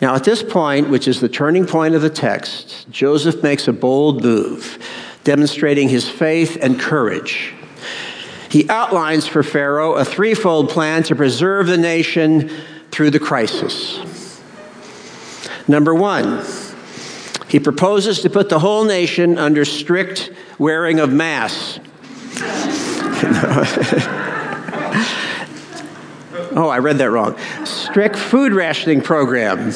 Now, 0.00 0.14
at 0.14 0.22
this 0.22 0.42
point, 0.42 0.88
which 0.88 1.08
is 1.08 1.20
the 1.20 1.28
turning 1.28 1.66
point 1.66 1.96
of 1.96 2.02
the 2.02 2.10
text, 2.10 2.88
Joseph 2.90 3.42
makes 3.42 3.66
a 3.66 3.72
bold 3.72 4.22
move, 4.22 4.78
demonstrating 5.24 5.88
his 5.88 6.08
faith 6.08 6.56
and 6.62 6.78
courage 6.78 7.55
he 8.50 8.68
outlines 8.68 9.26
for 9.26 9.42
Pharaoh 9.42 9.94
a 9.94 10.04
threefold 10.04 10.70
plan 10.70 11.02
to 11.04 11.16
preserve 11.16 11.66
the 11.66 11.78
nation 11.78 12.50
through 12.90 13.10
the 13.10 13.20
crisis. 13.20 14.40
Number 15.68 15.94
one, 15.94 16.44
he 17.48 17.60
proposes 17.60 18.22
to 18.22 18.30
put 18.30 18.48
the 18.48 18.58
whole 18.58 18.84
nation 18.84 19.38
under 19.38 19.64
strict 19.64 20.32
wearing 20.58 21.00
of 21.00 21.12
masks. 21.12 21.80
oh, 26.52 26.68
I 26.70 26.78
read 26.78 26.98
that 26.98 27.10
wrong. 27.10 27.36
Strict 27.64 28.16
food 28.16 28.52
rationing 28.52 29.00
program. 29.00 29.72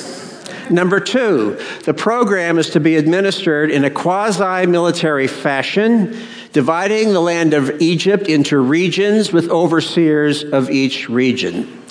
Number 0.68 1.00
two, 1.00 1.58
the 1.84 1.94
program 1.94 2.58
is 2.58 2.70
to 2.70 2.80
be 2.80 2.96
administered 2.96 3.70
in 3.70 3.84
a 3.84 3.90
quasi 3.90 4.66
military 4.66 5.26
fashion 5.26 6.16
dividing 6.52 7.12
the 7.12 7.20
land 7.20 7.54
of 7.54 7.80
Egypt 7.80 8.26
into 8.26 8.58
regions 8.58 9.32
with 9.32 9.48
overseers 9.50 10.42
of 10.42 10.70
each 10.70 11.08
region. 11.08 11.82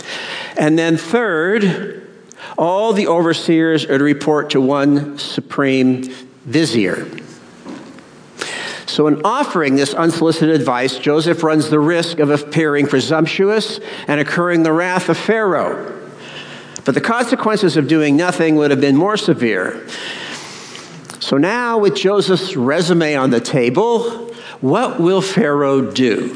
And 0.57 0.77
then, 0.77 0.97
third, 0.97 2.07
all 2.57 2.93
the 2.93 3.07
overseers 3.07 3.85
are 3.85 3.97
to 3.97 4.03
report 4.03 4.49
to 4.51 4.61
one 4.61 5.17
supreme 5.17 6.03
vizier. 6.45 7.07
So, 8.85 9.07
in 9.07 9.21
offering 9.23 9.75
this 9.75 9.93
unsolicited 9.93 10.53
advice, 10.53 10.97
Joseph 10.97 11.43
runs 11.43 11.69
the 11.69 11.79
risk 11.79 12.19
of 12.19 12.31
appearing 12.31 12.87
presumptuous 12.87 13.79
and 14.07 14.19
incurring 14.19 14.63
the 14.63 14.73
wrath 14.73 15.07
of 15.07 15.17
Pharaoh. 15.17 15.95
But 16.83 16.95
the 16.95 17.01
consequences 17.01 17.77
of 17.77 17.87
doing 17.87 18.17
nothing 18.17 18.55
would 18.55 18.71
have 18.71 18.81
been 18.81 18.97
more 18.97 19.15
severe. 19.15 19.87
So 21.19 21.37
now, 21.37 21.77
with 21.77 21.95
Joseph's 21.95 22.55
resume 22.55 23.15
on 23.15 23.29
the 23.29 23.39
table, 23.39 24.28
what 24.61 24.99
will 24.99 25.21
Pharaoh 25.21 25.81
do? 25.81 26.33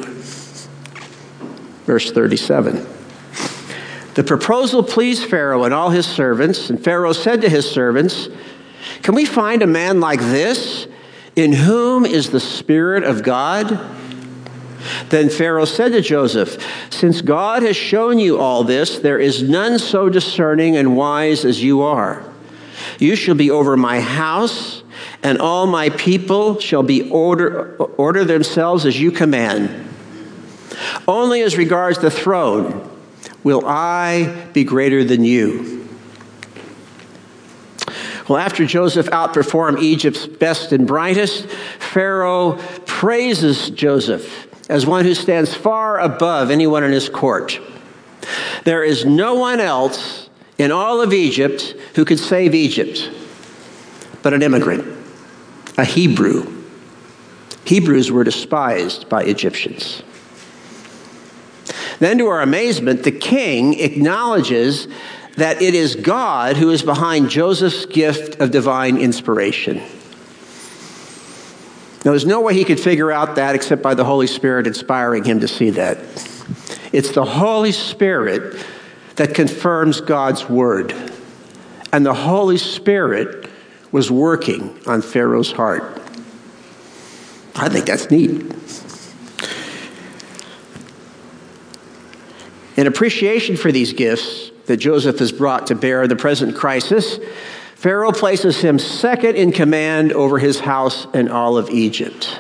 Verse 1.86 2.12
37. 2.12 2.88
The 4.14 4.24
proposal 4.24 4.84
pleased 4.84 5.28
Pharaoh 5.28 5.64
and 5.64 5.74
all 5.74 5.90
his 5.90 6.06
servants, 6.06 6.70
and 6.70 6.82
Pharaoh 6.82 7.14
said 7.14 7.42
to 7.42 7.50
his 7.50 7.70
servants, 7.70 8.30
Can 9.02 9.16
we 9.16 9.26
find 9.26 9.62
a 9.62 9.68
man 9.68 10.00
like 10.00 10.20
this 10.20 10.88
in 11.36 11.52
whom 11.52 12.06
is 12.06 12.30
the 12.30 12.40
Spirit 12.40 13.04
of 13.04 13.24
God? 13.24 13.80
Then 15.10 15.30
Pharaoh 15.30 15.66
said 15.66 15.94
to 15.94 16.02
Joseph, 16.02 16.64
Since 16.92 17.22
God 17.22 17.64
has 17.64 17.76
shown 17.76 18.20
you 18.20 18.40
all 18.40 18.64
this, 18.64 19.00
there 19.00 19.20
is 19.20 19.42
none 19.42 19.80
so 19.80 20.10
discerning 20.10 20.78
and 20.78 20.96
wise 20.96 21.44
as 21.44 21.64
you 21.64 21.82
are. 21.82 22.24
You 23.00 23.16
shall 23.16 23.36
be 23.36 23.50
over 23.50 23.76
my 23.76 24.00
house, 24.00 24.83
and 25.24 25.40
all 25.40 25.66
my 25.66 25.90
people 25.90 26.60
shall 26.60 26.84
be 26.84 27.10
order, 27.10 27.76
order 27.78 28.26
themselves 28.26 28.86
as 28.86 29.00
you 29.00 29.12
command. 29.12 29.90
Only 31.08 31.42
as 31.42 31.58
regards 31.58 32.00
the 32.00 32.12
throne 32.12 32.90
will 33.44 33.64
I 33.66 34.48
be 34.54 34.64
greater 34.64 35.04
than 35.04 35.24
you. 35.24 35.88
Well, 38.28 38.38
after 38.40 38.66
Joseph 38.66 39.08
outperformed 39.08 39.82
Egypt's 39.82 40.28
best 40.28 40.72
and 40.72 40.88
brightest, 40.88 41.48
Pharaoh 41.80 42.54
praises 42.86 43.70
Joseph 43.70 44.48
as 44.70 44.86
one 44.86 45.04
who 45.04 45.14
stands 45.14 45.54
far 45.54 46.00
above 46.00 46.50
anyone 46.50 46.84
in 46.84 46.92
his 46.92 47.10
court. 47.10 47.60
There 48.64 48.84
is 48.84 49.04
no 49.04 49.36
one 49.36 49.60
else 49.60 50.30
in 50.58 50.72
all 50.72 51.02
of 51.02 51.12
Egypt 51.12 51.76
who 51.96 52.06
could 52.06 52.20
save 52.20 52.56
Egypt 52.56 53.10
but 54.22 54.34
an 54.34 54.42
immigrant, 54.42 54.86
a 55.78 55.86
Hebrew. 55.86 56.64
Hebrews 57.66 58.12
were 58.12 58.24
despised 58.24 59.10
by 59.10 59.24
Egyptians. 59.24 60.04
Then, 62.00 62.18
to 62.18 62.28
our 62.28 62.42
amazement, 62.42 63.04
the 63.04 63.12
king 63.12 63.80
acknowledges 63.80 64.88
that 65.38 65.62
it 65.62 65.74
is 65.74 65.96
God 65.96 66.58
who 66.58 66.70
is 66.70 66.84
behind 66.84 67.30
Joseph's 67.30 67.86
gift 67.86 68.40
of 68.40 68.52
divine 68.52 68.98
inspiration. 68.98 69.78
Now, 72.06 72.12
there's 72.12 72.26
no 72.26 72.42
way 72.42 72.54
he 72.54 72.66
could 72.66 72.80
figure 72.80 73.12
out 73.12 73.36
that 73.38 73.56
except 73.56 73.82
by 73.82 73.94
the 73.94 74.04
Holy 74.04 74.28
Spirit 74.28 74.68
inspiring 74.68 75.24
him 75.24 75.40
to 75.40 75.48
see 75.48 75.70
that. 75.72 75.98
It's 76.92 77.12
the 77.12 77.24
Holy 77.24 77.72
Spirit 77.72 78.64
that 79.16 79.34
confirms 79.34 80.02
God's 80.02 80.50
word. 80.50 80.94
And 81.94 82.06
the 82.06 82.14
Holy 82.14 82.58
Spirit 82.58 83.43
was 83.94 84.12
working 84.12 84.78
on 84.88 85.02
Pharaoh's 85.04 85.52
heart. 85.52 85.84
I 87.56 87.70
think 87.70 87.86
that's 87.86 88.10
neat. 88.10 88.42
In 92.76 92.88
appreciation 92.88 93.56
for 93.56 93.72
these 93.72 93.94
gifts 93.94 94.50
that 94.66 94.78
Joseph 94.78 95.20
has 95.20 95.32
brought 95.32 95.68
to 95.68 95.76
bear 95.76 96.02
in 96.04 96.10
the 96.10 96.16
present 96.16 96.56
crisis, 96.56 97.20
Pharaoh 97.76 98.12
places 98.12 98.60
him 98.60 98.80
second 98.80 99.36
in 99.36 99.52
command 99.52 100.12
over 100.12 100.40
his 100.40 100.60
house 100.60 101.06
and 101.14 101.30
all 101.30 101.56
of 101.56 101.70
Egypt. 101.70 102.40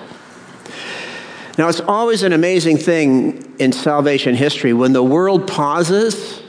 Now, 1.60 1.70
it's 1.70 1.82
always 1.82 2.24
an 2.24 2.34
amazing 2.34 2.78
thing 2.78 3.54
in 3.60 3.74
salvation 3.74 4.34
history 4.34 4.74
when 4.74 4.94
the 4.94 5.04
world 5.04 5.48
pauses 5.48 6.42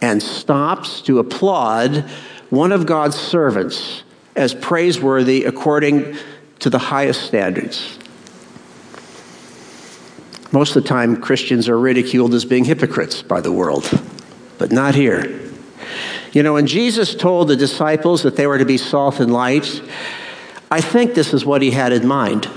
and 0.00 0.22
stops 0.22 1.02
to 1.02 1.18
applaud 1.18 2.08
one 2.48 2.72
of 2.72 2.86
God's 2.86 3.16
servants 3.16 4.02
as 4.36 4.54
praiseworthy 4.54 5.44
according 5.44 6.16
to 6.60 6.70
the 6.70 6.78
highest 6.78 7.22
standards. 7.22 7.98
Most 10.52 10.76
of 10.76 10.82
the 10.82 10.88
time, 10.88 11.20
Christians 11.20 11.68
are 11.68 11.78
ridiculed 11.78 12.32
as 12.32 12.44
being 12.44 12.64
hypocrites 12.64 13.22
by 13.22 13.40
the 13.40 13.52
world, 13.52 13.90
but 14.58 14.70
not 14.70 14.94
here. 14.94 15.40
You 16.32 16.42
know, 16.42 16.54
when 16.54 16.66
Jesus 16.66 17.14
told 17.14 17.48
the 17.48 17.56
disciples 17.56 18.22
that 18.22 18.36
they 18.36 18.46
were 18.46 18.58
to 18.58 18.64
be 18.64 18.76
salt 18.76 19.20
and 19.20 19.32
light, 19.32 19.82
I 20.70 20.80
think 20.80 21.14
this 21.14 21.32
is 21.32 21.44
what 21.44 21.62
he 21.62 21.70
had 21.70 21.92
in 21.92 22.06
mind. 22.06 22.48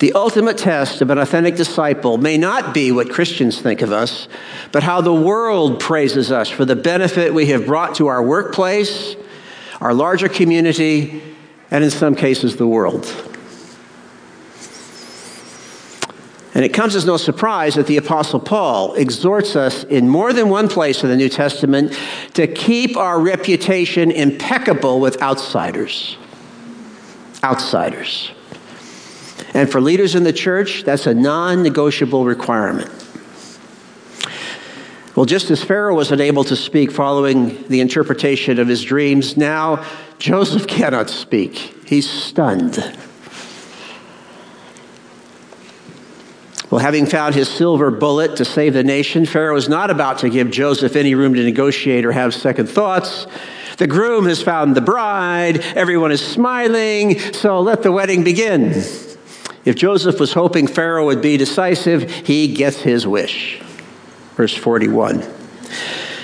The 0.00 0.12
ultimate 0.12 0.58
test 0.58 1.00
of 1.00 1.10
an 1.10 1.18
authentic 1.18 1.56
disciple 1.56 2.18
may 2.18 2.36
not 2.36 2.74
be 2.74 2.90
what 2.90 3.10
Christians 3.10 3.60
think 3.60 3.80
of 3.80 3.92
us, 3.92 4.28
but 4.72 4.82
how 4.82 5.00
the 5.00 5.14
world 5.14 5.80
praises 5.80 6.32
us 6.32 6.48
for 6.48 6.64
the 6.64 6.76
benefit 6.76 7.32
we 7.32 7.46
have 7.46 7.66
brought 7.66 7.94
to 7.96 8.08
our 8.08 8.22
workplace, 8.22 9.16
our 9.80 9.94
larger 9.94 10.28
community, 10.28 11.22
and 11.70 11.84
in 11.84 11.90
some 11.90 12.14
cases, 12.14 12.56
the 12.56 12.66
world. 12.66 13.06
And 16.54 16.64
it 16.64 16.72
comes 16.72 16.94
as 16.94 17.04
no 17.04 17.16
surprise 17.16 17.74
that 17.74 17.88
the 17.88 17.96
Apostle 17.96 18.38
Paul 18.38 18.94
exhorts 18.94 19.56
us 19.56 19.82
in 19.82 20.08
more 20.08 20.32
than 20.32 20.48
one 20.48 20.68
place 20.68 21.02
in 21.02 21.08
the 21.08 21.16
New 21.16 21.28
Testament 21.28 21.98
to 22.34 22.46
keep 22.46 22.96
our 22.96 23.20
reputation 23.20 24.12
impeccable 24.12 25.00
with 25.00 25.20
outsiders. 25.20 26.16
Outsiders. 27.42 28.30
And 29.52 29.70
for 29.70 29.80
leaders 29.80 30.14
in 30.14 30.22
the 30.22 30.32
church, 30.32 30.84
that's 30.84 31.06
a 31.06 31.14
non 31.14 31.64
negotiable 31.64 32.24
requirement. 32.24 33.03
Well, 35.24 35.30
just 35.30 35.50
as 35.50 35.64
Pharaoh 35.64 35.94
was 35.94 36.12
unable 36.12 36.44
to 36.44 36.54
speak 36.54 36.90
following 36.90 37.66
the 37.68 37.80
interpretation 37.80 38.58
of 38.58 38.68
his 38.68 38.84
dreams, 38.84 39.38
now 39.38 39.82
Joseph 40.18 40.66
cannot 40.68 41.08
speak. 41.08 41.56
He's 41.86 42.06
stunned. 42.06 42.76
Well, 46.70 46.78
having 46.78 47.06
found 47.06 47.34
his 47.34 47.48
silver 47.48 47.90
bullet 47.90 48.36
to 48.36 48.44
save 48.44 48.74
the 48.74 48.84
nation, 48.84 49.24
Pharaoh 49.24 49.56
is 49.56 49.66
not 49.66 49.90
about 49.90 50.18
to 50.18 50.28
give 50.28 50.50
Joseph 50.50 50.94
any 50.94 51.14
room 51.14 51.32
to 51.32 51.42
negotiate 51.42 52.04
or 52.04 52.12
have 52.12 52.34
second 52.34 52.66
thoughts. 52.68 53.26
The 53.78 53.86
groom 53.86 54.26
has 54.26 54.42
found 54.42 54.74
the 54.74 54.82
bride, 54.82 55.60
everyone 55.74 56.12
is 56.12 56.20
smiling, 56.20 57.18
so 57.18 57.62
let 57.62 57.82
the 57.82 57.92
wedding 57.92 58.24
begin. 58.24 58.72
If 59.64 59.74
Joseph 59.74 60.20
was 60.20 60.34
hoping 60.34 60.66
Pharaoh 60.66 61.06
would 61.06 61.22
be 61.22 61.38
decisive, 61.38 62.10
he 62.10 62.52
gets 62.52 62.82
his 62.82 63.06
wish. 63.06 63.62
Verse 64.36 64.54
41. 64.54 65.22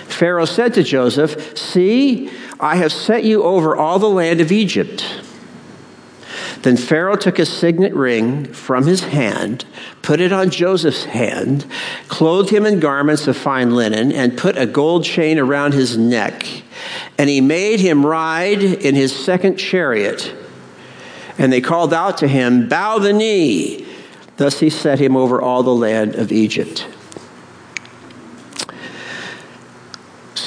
Pharaoh 0.09 0.45
said 0.45 0.75
to 0.75 0.83
Joseph, 0.83 1.57
See, 1.57 2.31
I 2.59 2.77
have 2.77 2.93
set 2.93 3.25
you 3.25 3.43
over 3.43 3.75
all 3.75 3.99
the 3.99 4.09
land 4.09 4.41
of 4.41 4.53
Egypt. 4.53 5.23
Then 6.63 6.77
Pharaoh 6.77 7.17
took 7.17 7.39
a 7.39 7.47
signet 7.47 7.95
ring 7.95 8.45
from 8.53 8.87
his 8.87 9.01
hand, 9.01 9.65
put 10.03 10.21
it 10.21 10.31
on 10.31 10.51
Joseph's 10.51 11.05
hand, 11.05 11.65
clothed 12.09 12.51
him 12.51 12.67
in 12.67 12.81
garments 12.81 13.27
of 13.27 13.37
fine 13.37 13.75
linen, 13.75 14.13
and 14.13 14.37
put 14.37 14.59
a 14.59 14.67
gold 14.67 15.05
chain 15.05 15.39
around 15.39 15.73
his 15.73 15.97
neck. 15.97 16.45
And 17.17 17.31
he 17.31 17.41
made 17.41 17.81
him 17.81 18.05
ride 18.05 18.63
in 18.63 18.95
his 18.95 19.15
second 19.15 19.57
chariot. 19.57 20.35
And 21.39 21.51
they 21.51 21.63
called 21.63 21.95
out 21.95 22.19
to 22.19 22.29
him, 22.29 22.69
Bow 22.69 22.99
the 22.99 23.15
knee. 23.15 23.87
Thus 24.37 24.61
he 24.61 24.69
set 24.69 24.99
him 24.99 25.17
over 25.17 25.41
all 25.41 25.63
the 25.63 25.75
land 25.75 26.15
of 26.15 26.31
Egypt. 26.31 26.87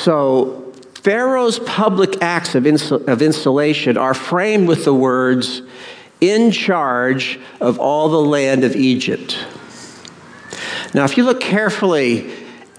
So, 0.04 0.74
Pharaoh's 0.96 1.60
public 1.60 2.22
acts 2.22 2.56
of, 2.56 2.66
of 2.66 3.22
installation 3.22 3.96
are 3.96 4.14
framed 4.14 4.68
with 4.68 4.84
the 4.84 4.94
words, 4.94 5.62
in 6.20 6.52
charge 6.52 7.40
of 7.62 7.80
all 7.80 8.10
the 8.10 8.20
land 8.20 8.66
of 8.66 8.76
Egypt. 8.76 9.38
Now, 10.94 11.06
if 11.06 11.16
you 11.16 11.24
look 11.24 11.40
carefully 11.40 12.34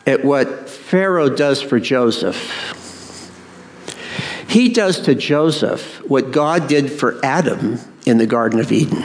at 0.06 0.22
what 0.22 0.68
Pharaoh 0.68 1.30
does 1.30 1.62
for 1.62 1.80
Joseph, 1.80 2.36
he 4.46 4.68
does 4.68 5.00
to 5.00 5.14
Joseph 5.14 6.02
what 6.06 6.30
God 6.30 6.68
did 6.68 6.92
for 6.92 7.18
Adam 7.24 7.78
in 8.04 8.18
the 8.18 8.26
Garden 8.26 8.60
of 8.60 8.70
Eden. 8.70 9.02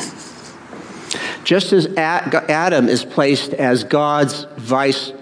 Just 1.45 1.71
as 1.71 1.88
Adam 1.95 2.89
is 2.89 3.05
placed 3.05 3.53
as 3.53 3.86
God's 3.86 4.43
vice 4.58 5.13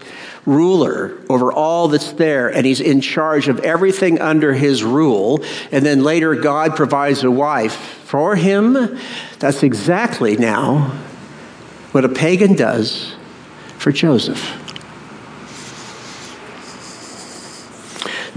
ruler 0.48 1.12
over 1.30 1.52
all 1.52 1.90
that's 1.90 2.14
there, 2.14 2.48
and 2.48 2.66
he's 2.66 2.80
in 2.80 3.02
charge 3.02 3.50
of 3.50 3.60
everything 3.60 4.20
under 4.20 4.54
his 4.54 4.84
rule. 4.84 5.44
And 5.72 5.86
then 5.86 6.04
later, 6.04 6.34
God 6.34 6.76
provides 6.76 7.24
a 7.24 7.30
wife 7.30 7.76
for 7.76 8.36
him. 8.36 8.98
That's 9.38 9.62
exactly 9.62 10.38
now 10.38 10.98
what 11.92 12.06
a 12.06 12.10
pagan 12.10 12.56
does 12.56 13.14
for 13.78 13.92
Joseph. 13.92 14.64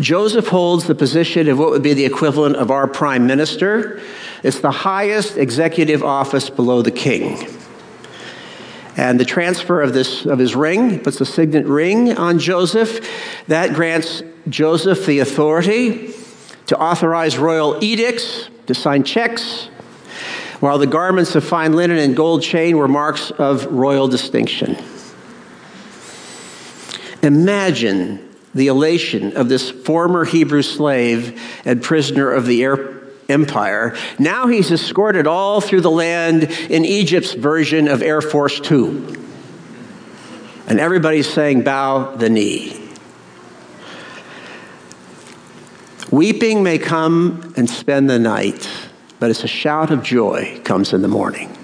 Joseph 0.00 0.48
holds 0.48 0.86
the 0.86 0.94
position 0.94 1.48
of 1.48 1.58
what 1.58 1.70
would 1.70 1.82
be 1.82 1.94
the 1.94 2.06
equivalent 2.06 2.56
of 2.56 2.70
our 2.70 2.86
prime 2.86 3.26
minister. 3.26 4.00
It's 4.42 4.60
the 4.60 4.70
highest 4.70 5.36
executive 5.36 6.02
office 6.02 6.50
below 6.50 6.82
the 6.82 6.90
king. 6.90 7.59
And 9.00 9.18
the 9.18 9.24
transfer 9.24 9.80
of, 9.80 9.94
this, 9.94 10.26
of 10.26 10.38
his 10.38 10.54
ring 10.54 11.00
puts 11.00 11.18
a 11.22 11.24
signet 11.24 11.64
ring 11.64 12.18
on 12.18 12.38
Joseph. 12.38 13.08
That 13.46 13.72
grants 13.72 14.22
Joseph 14.46 15.06
the 15.06 15.20
authority 15.20 16.12
to 16.66 16.78
authorize 16.78 17.38
royal 17.38 17.82
edicts, 17.82 18.50
to 18.66 18.74
sign 18.74 19.02
checks, 19.02 19.70
while 20.60 20.76
the 20.76 20.86
garments 20.86 21.34
of 21.34 21.42
fine 21.42 21.72
linen 21.72 21.96
and 21.96 22.14
gold 22.14 22.42
chain 22.42 22.76
were 22.76 22.88
marks 22.88 23.30
of 23.30 23.64
royal 23.72 24.06
distinction. 24.06 24.76
Imagine 27.22 28.28
the 28.54 28.66
elation 28.66 29.34
of 29.34 29.48
this 29.48 29.70
former 29.70 30.26
Hebrew 30.26 30.60
slave 30.60 31.40
and 31.64 31.82
prisoner 31.82 32.30
of 32.30 32.44
the 32.44 32.64
empire. 33.30 33.96
Now 34.18 34.46
he's 34.46 34.70
escorted 34.70 35.26
all 35.26 35.60
through 35.60 35.80
the 35.80 35.90
land 35.90 36.44
in 36.44 36.84
Egypt's 36.84 37.32
version 37.32 37.88
of 37.88 38.02
Air 38.02 38.20
Force 38.20 38.60
Two. 38.60 39.16
And 40.66 40.78
everybody's 40.78 41.28
saying, 41.28 41.62
Bow 41.62 42.14
the 42.16 42.28
knee. 42.28 42.76
Weeping 46.10 46.62
may 46.64 46.78
come 46.78 47.52
and 47.56 47.70
spend 47.70 48.10
the 48.10 48.18
night, 48.18 48.68
but 49.20 49.30
it's 49.30 49.44
a 49.44 49.48
shout 49.48 49.90
of 49.90 50.02
joy 50.02 50.60
comes 50.64 50.92
in 50.92 51.02
the 51.02 51.08
morning. 51.08 51.56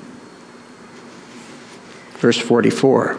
Verse 2.18 2.38
44. 2.38 3.18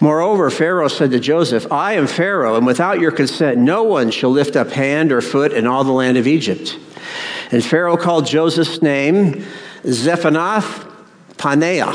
Moreover, 0.00 0.50
Pharaoh 0.50 0.88
said 0.88 1.12
to 1.12 1.20
Joseph, 1.20 1.70
I 1.70 1.92
am 1.92 2.08
Pharaoh, 2.08 2.56
and 2.56 2.66
without 2.66 2.98
your 2.98 3.12
consent, 3.12 3.58
no 3.58 3.84
one 3.84 4.10
shall 4.10 4.30
lift 4.30 4.56
up 4.56 4.70
hand 4.70 5.12
or 5.12 5.20
foot 5.20 5.52
in 5.52 5.66
all 5.66 5.84
the 5.84 5.92
land 5.92 6.16
of 6.18 6.26
Egypt. 6.26 6.76
And 7.52 7.62
Pharaoh 7.62 7.98
called 7.98 8.26
Joseph's 8.26 8.80
name 8.80 9.44
Zephanath 9.84 10.90
Paneah, 11.36 11.94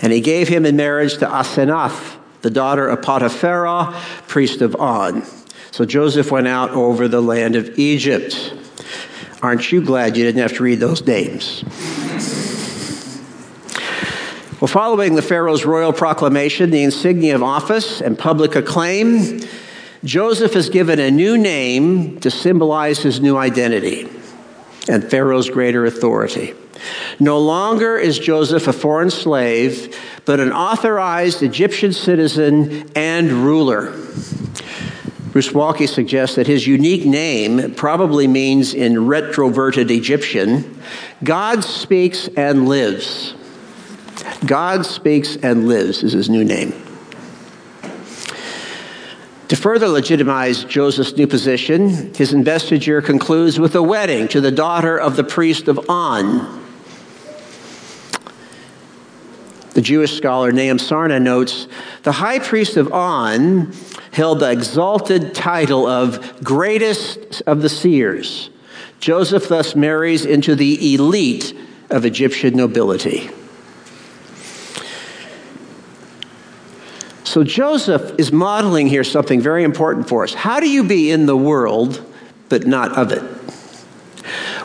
and 0.00 0.12
he 0.12 0.20
gave 0.20 0.46
him 0.46 0.64
in 0.64 0.76
marriage 0.76 1.18
to 1.18 1.26
Asenath, 1.26 2.16
the 2.42 2.50
daughter 2.50 2.86
of 2.86 3.00
Potiphera, 3.00 3.92
priest 4.28 4.62
of 4.62 4.76
On. 4.76 5.24
So 5.72 5.84
Joseph 5.84 6.30
went 6.30 6.46
out 6.46 6.70
over 6.70 7.08
the 7.08 7.20
land 7.20 7.56
of 7.56 7.76
Egypt. 7.78 8.54
Aren't 9.42 9.72
you 9.72 9.82
glad 9.84 10.16
you 10.16 10.24
didn't 10.24 10.40
have 10.40 10.52
to 10.54 10.62
read 10.62 10.78
those 10.78 11.04
names? 11.04 11.64
Well, 14.60 14.68
following 14.68 15.16
the 15.16 15.22
Pharaoh's 15.22 15.64
royal 15.64 15.92
proclamation, 15.92 16.70
the 16.70 16.84
insignia 16.84 17.34
of 17.34 17.42
office, 17.42 18.00
and 18.00 18.16
public 18.16 18.54
acclaim, 18.54 19.40
Joseph 20.04 20.54
is 20.54 20.68
given 20.68 21.00
a 21.00 21.10
new 21.10 21.36
name 21.36 22.20
to 22.20 22.30
symbolize 22.30 23.00
his 23.00 23.20
new 23.20 23.36
identity 23.36 24.08
and 24.88 25.02
Pharaoh's 25.02 25.50
greater 25.50 25.84
authority. 25.84 26.54
No 27.18 27.38
longer 27.38 27.96
is 27.96 28.18
Joseph 28.18 28.66
a 28.66 28.72
foreign 28.72 29.10
slave, 29.10 29.96
but 30.24 30.40
an 30.40 30.52
authorized 30.52 31.42
Egyptian 31.42 31.92
citizen 31.92 32.90
and 32.94 33.30
ruler. 33.30 33.92
Bruce 35.32 35.50
Waltke 35.50 35.88
suggests 35.88 36.36
that 36.36 36.46
his 36.46 36.66
unique 36.66 37.04
name 37.04 37.74
probably 37.74 38.28
means 38.28 38.72
in 38.72 39.06
retroverted 39.06 39.90
Egyptian, 39.90 40.80
God 41.24 41.64
speaks 41.64 42.28
and 42.36 42.68
lives. 42.68 43.34
God 44.46 44.86
speaks 44.86 45.36
and 45.36 45.66
lives 45.66 46.02
is 46.02 46.12
his 46.12 46.28
new 46.30 46.44
name. 46.44 46.72
To 49.48 49.56
further 49.56 49.88
legitimize 49.88 50.64
Joseph's 50.64 51.16
new 51.16 51.26
position, 51.26 52.14
his 52.14 52.32
investiture 52.32 53.02
concludes 53.02 53.60
with 53.60 53.74
a 53.74 53.82
wedding 53.82 54.26
to 54.28 54.40
the 54.40 54.50
daughter 54.50 54.98
of 54.98 55.16
the 55.16 55.24
priest 55.24 55.68
of 55.68 55.90
On. 55.90 56.62
The 59.74 59.82
Jewish 59.82 60.16
scholar 60.16 60.50
Nahum 60.50 60.78
Sarna 60.78 61.20
notes 61.20 61.66
the 62.04 62.12
high 62.12 62.38
priest 62.38 62.76
of 62.76 62.92
On 62.92 63.72
held 64.12 64.40
the 64.40 64.50
exalted 64.50 65.34
title 65.34 65.86
of 65.86 66.42
greatest 66.42 67.42
of 67.42 67.60
the 67.60 67.68
seers. 67.68 68.50
Joseph 69.00 69.48
thus 69.48 69.76
marries 69.76 70.24
into 70.24 70.54
the 70.54 70.94
elite 70.94 71.54
of 71.90 72.06
Egyptian 72.06 72.56
nobility. 72.56 73.28
So 77.34 77.42
Joseph 77.42 78.14
is 78.16 78.30
modeling 78.30 78.86
here 78.86 79.02
something 79.02 79.40
very 79.40 79.64
important 79.64 80.08
for 80.08 80.22
us. 80.22 80.34
How 80.34 80.60
do 80.60 80.70
you 80.70 80.84
be 80.84 81.10
in 81.10 81.26
the 81.26 81.36
world 81.36 82.00
but 82.48 82.64
not 82.64 82.96
of 82.96 83.10
it? 83.10 83.24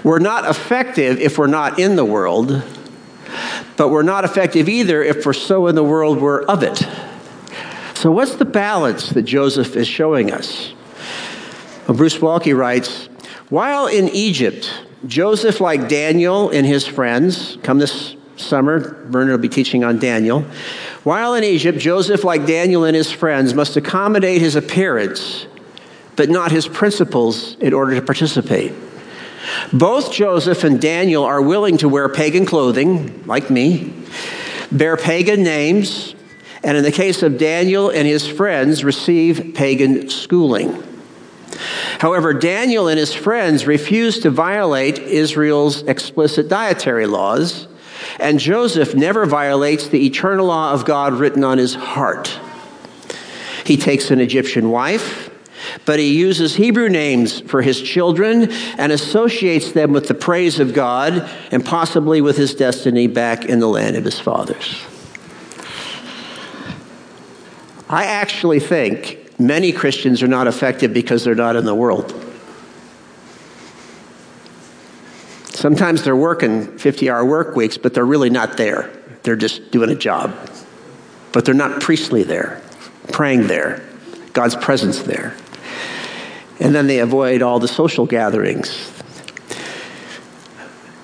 We're 0.03 0.19
not 0.19 0.47
effective 0.47 1.19
if 1.19 1.39
we're 1.39 1.47
not 1.47 1.79
in 1.79 1.95
the 1.95 2.05
world, 2.05 2.61
but 3.75 3.89
we're 3.89 4.03
not 4.03 4.23
effective 4.23 4.69
either 4.69 5.01
if 5.01 5.25
we're 5.25 5.33
so 5.33 5.65
in 5.65 5.73
the 5.73 5.83
world 5.83 6.21
we're 6.21 6.43
of 6.43 6.61
it. 6.61 6.87
So, 7.95 8.11
what's 8.11 8.35
the 8.35 8.45
balance 8.45 9.09
that 9.09 9.23
Joseph 9.23 9.75
is 9.75 9.87
showing 9.87 10.31
us? 10.31 10.71
Well, 11.87 11.97
Bruce 11.97 12.19
Waltke 12.19 12.55
writes 12.55 13.09
While 13.49 13.87
in 13.87 14.09
Egypt, 14.09 14.71
Joseph, 15.07 15.59
like 15.59 15.89
Daniel 15.89 16.51
and 16.51 16.67
his 16.67 16.85
friends, 16.85 17.57
come 17.63 17.79
this 17.79 18.15
summer, 18.35 19.05
Bernard 19.05 19.31
will 19.31 19.37
be 19.39 19.49
teaching 19.49 19.83
on 19.83 19.97
Daniel. 19.97 20.45
While 21.03 21.33
in 21.35 21.43
Egypt, 21.43 21.79
Joseph, 21.79 22.23
like 22.23 22.45
Daniel 22.45 22.83
and 22.83 22.95
his 22.95 23.11
friends, 23.11 23.53
must 23.53 23.77
accommodate 23.77 24.41
his 24.41 24.55
appearance, 24.55 25.47
but 26.15 26.29
not 26.29 26.51
his 26.51 26.67
principles 26.67 27.55
in 27.55 27.73
order 27.73 27.95
to 27.95 28.01
participate. 28.01 28.73
Both 29.71 30.11
Joseph 30.11 30.63
and 30.63 30.81
Daniel 30.81 31.23
are 31.23 31.41
willing 31.41 31.77
to 31.77 31.89
wear 31.89 32.09
pagan 32.09 32.45
clothing, 32.45 33.25
like 33.25 33.49
me, 33.49 33.93
bear 34.71 34.97
pagan 34.97 35.41
names, 35.43 36.15
and 36.63 36.75
in 36.75 36.83
the 36.83 36.91
case 36.91 37.23
of 37.23 37.37
Daniel 37.37 37.89
and 37.89 38.05
his 38.05 38.27
friends, 38.27 38.83
receive 38.83 39.53
pagan 39.55 40.09
schooling. 40.09 40.83
However, 41.99 42.33
Daniel 42.33 42.89
and 42.89 42.99
his 42.99 43.13
friends 43.13 43.65
refused 43.65 44.23
to 44.23 44.29
violate 44.29 44.99
Israel's 44.99 45.83
explicit 45.83 46.49
dietary 46.49 47.05
laws, 47.05 47.67
and 48.19 48.39
Joseph 48.39 48.95
never 48.95 49.25
violates 49.25 49.87
the 49.87 50.05
eternal 50.05 50.47
law 50.47 50.73
of 50.73 50.85
God 50.85 51.13
written 51.13 51.43
on 51.43 51.57
his 51.57 51.75
heart. 51.75 52.39
He 53.65 53.77
takes 53.77 54.11
an 54.11 54.19
Egyptian 54.19 54.69
wife, 54.71 55.29
but 55.85 55.99
he 55.99 56.17
uses 56.17 56.55
Hebrew 56.55 56.89
names 56.89 57.41
for 57.41 57.61
his 57.61 57.81
children 57.81 58.51
and 58.77 58.91
associates 58.91 59.71
them 59.71 59.91
with 59.91 60.07
the 60.07 60.13
praise 60.13 60.59
of 60.59 60.73
God 60.73 61.29
and 61.51 61.63
possibly 61.63 62.21
with 62.21 62.37
his 62.37 62.55
destiny 62.55 63.07
back 63.07 63.45
in 63.45 63.59
the 63.59 63.67
land 63.67 63.95
of 63.95 64.05
his 64.05 64.19
fathers. 64.19 64.83
I 67.89 68.05
actually 68.05 68.59
think 68.59 69.39
many 69.39 69.71
Christians 69.71 70.21
are 70.21 70.27
not 70.27 70.47
effective 70.47 70.93
because 70.93 71.23
they're 71.23 71.35
not 71.35 71.55
in 71.55 71.65
the 71.65 71.75
world. 71.75 72.28
Sometimes 75.59 76.03
they're 76.03 76.15
working 76.15 76.77
50 76.77 77.09
hour 77.09 77.25
work 77.25 77.53
weeks, 77.53 77.77
but 77.77 77.93
they're 77.93 78.05
really 78.05 78.29
not 78.29 78.55
there. 78.55 78.89
They're 79.23 79.35
just 79.35 79.71
doing 79.71 79.89
a 79.89 79.95
job. 79.95 80.33
But 81.33 81.43
they're 81.43 81.53
not 81.53 81.81
priestly 81.81 82.23
there, 82.23 82.61
praying 83.11 83.47
there, 83.47 83.85
God's 84.31 84.55
presence 84.55 85.01
there. 85.01 85.35
And 86.61 86.73
then 86.73 86.87
they 86.87 86.99
avoid 86.99 87.41
all 87.41 87.59
the 87.59 87.67
social 87.67 88.05
gatherings. 88.05 88.89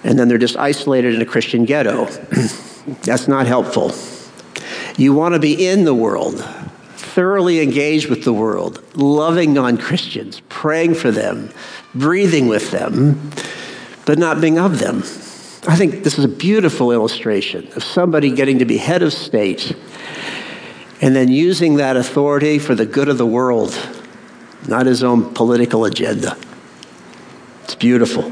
And 0.06 0.18
then 0.18 0.30
they're 0.30 0.38
just 0.38 0.56
isolated 0.56 1.16
in 1.16 1.22
a 1.22 1.26
Christian 1.26 1.66
ghetto. 1.66 2.06
That's 3.04 3.28
not 3.28 3.48
helpful. 3.48 3.92
You 4.96 5.14
want 5.14 5.34
to 5.34 5.40
be 5.40 5.68
in 5.68 5.84
the 5.84 5.94
world, 5.94 6.40
thoroughly 6.96 7.60
engaged 7.60 8.10
with 8.10 8.24
the 8.24 8.32
world, 8.32 8.82
loving 8.96 9.54
non 9.54 9.78
Christians, 9.78 10.42
praying 10.48 10.96
for 10.96 11.12
them, 11.12 11.52
breathing 11.94 12.48
with 12.48 12.72
them, 12.72 13.32
but 14.06 14.18
not 14.18 14.40
being 14.40 14.58
of 14.58 14.80
them. 14.80 15.00
I 15.68 15.76
think 15.76 16.04
this 16.04 16.20
is 16.20 16.26
a 16.26 16.30
beautiful 16.30 16.92
illustration 16.92 17.68
of 17.76 17.84
somebody 17.84 18.30
getting 18.32 18.60
to 18.60 18.66
be 18.66 18.78
head 18.78 19.02
of 19.02 19.12
state 19.14 19.76
and 21.02 21.16
then 21.16 21.28
using 21.28 21.76
that 21.76 21.98
authority 21.98 22.60
for 22.60 22.76
the 22.76 22.86
good 22.86 23.10
of 23.10 23.18
the 23.18 23.26
world, 23.26 23.78
not 24.68 24.86
his 24.86 25.04
own 25.04 25.34
political 25.34 25.86
agenda. 25.86 26.38
It's 27.64 27.76
beautiful. 27.76 28.32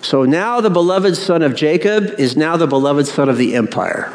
So 0.00 0.24
now 0.24 0.60
the 0.60 0.70
beloved 0.70 1.16
son 1.16 1.42
of 1.42 1.54
Jacob 1.54 2.18
is 2.18 2.36
now 2.36 2.56
the 2.56 2.66
beloved 2.66 3.06
son 3.06 3.28
of 3.28 3.36
the 3.36 3.54
empire. 3.54 4.12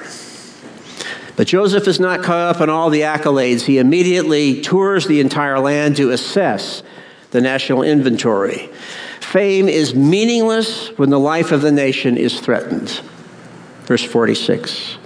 But 1.36 1.48
Joseph 1.48 1.88
is 1.88 2.00
not 2.00 2.22
caught 2.22 2.56
up 2.56 2.62
in 2.62 2.70
all 2.70 2.90
the 2.90 3.02
accolades. 3.02 3.62
He 3.62 3.78
immediately 3.78 4.62
tours 4.62 5.08
the 5.08 5.20
entire 5.20 5.60
land 5.60 5.96
to 5.98 6.12
assess 6.12 6.84
the 7.32 7.40
national 7.40 7.84
inventory. 7.84 8.70
Fame 9.30 9.70
is 9.70 9.94
meaningless 9.94 10.88
when 10.98 11.12
the 11.12 11.20
life 11.20 11.52
of 11.52 11.62
the 11.62 11.72
nation 11.72 12.18
is 12.18 12.40
threatened. 12.40 13.00
Verse 13.84 14.04
46. 14.04 14.98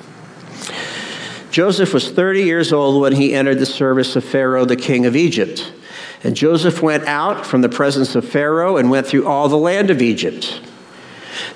Joseph 1.51 1.93
was 1.93 2.09
30 2.09 2.43
years 2.43 2.71
old 2.71 3.01
when 3.01 3.11
he 3.11 3.33
entered 3.33 3.59
the 3.59 3.65
service 3.65 4.15
of 4.15 4.23
Pharaoh, 4.23 4.63
the 4.63 4.77
king 4.77 5.05
of 5.05 5.17
Egypt. 5.17 5.69
And 6.23 6.37
Joseph 6.37 6.81
went 6.81 7.03
out 7.03 7.45
from 7.45 7.63
the 7.63 7.67
presence 7.67 8.15
of 8.15 8.23
Pharaoh 8.23 8.77
and 8.77 8.89
went 8.89 9.07
through 9.07 9.27
all 9.27 9.49
the 9.49 9.57
land 9.57 9.89
of 9.89 10.01
Egypt. 10.01 10.61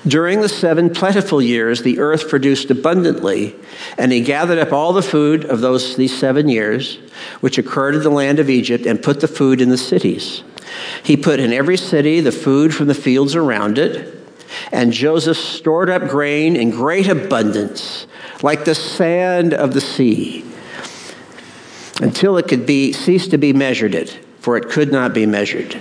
During 0.06 0.42
the 0.42 0.48
seven 0.50 0.90
plentiful 0.90 1.40
years, 1.40 1.80
the 1.80 1.98
earth 1.98 2.28
produced 2.28 2.70
abundantly, 2.70 3.56
and 3.96 4.12
he 4.12 4.20
gathered 4.20 4.58
up 4.58 4.74
all 4.74 4.92
the 4.92 5.00
food 5.00 5.46
of 5.46 5.62
those 5.62 5.96
these 5.96 6.14
seven 6.14 6.50
years, 6.50 6.98
which 7.40 7.56
occurred 7.56 7.94
in 7.94 8.02
the 8.02 8.10
land 8.10 8.38
of 8.38 8.50
Egypt, 8.50 8.84
and 8.84 9.02
put 9.02 9.20
the 9.20 9.28
food 9.28 9.62
in 9.62 9.70
the 9.70 9.78
cities. 9.78 10.42
He 11.02 11.16
put 11.16 11.40
in 11.40 11.52
every 11.52 11.76
city 11.76 12.20
the 12.20 12.32
food 12.32 12.74
from 12.74 12.86
the 12.86 12.94
fields 12.94 13.34
around 13.34 13.78
it, 13.78 14.14
and 14.72 14.92
Joseph 14.92 15.36
stored 15.36 15.90
up 15.90 16.08
grain 16.08 16.56
in 16.56 16.70
great 16.70 17.08
abundance, 17.08 18.06
like 18.42 18.64
the 18.64 18.74
sand 18.74 19.54
of 19.54 19.74
the 19.74 19.80
sea. 19.80 20.44
until 22.00 22.36
it 22.36 22.48
could 22.48 22.66
be 22.66 22.92
cease 22.92 23.28
to 23.28 23.38
be 23.38 23.52
measured 23.52 23.94
it, 23.94 24.18
for 24.40 24.56
it 24.56 24.68
could 24.68 24.92
not 24.92 25.12
be 25.12 25.26
measured. 25.26 25.80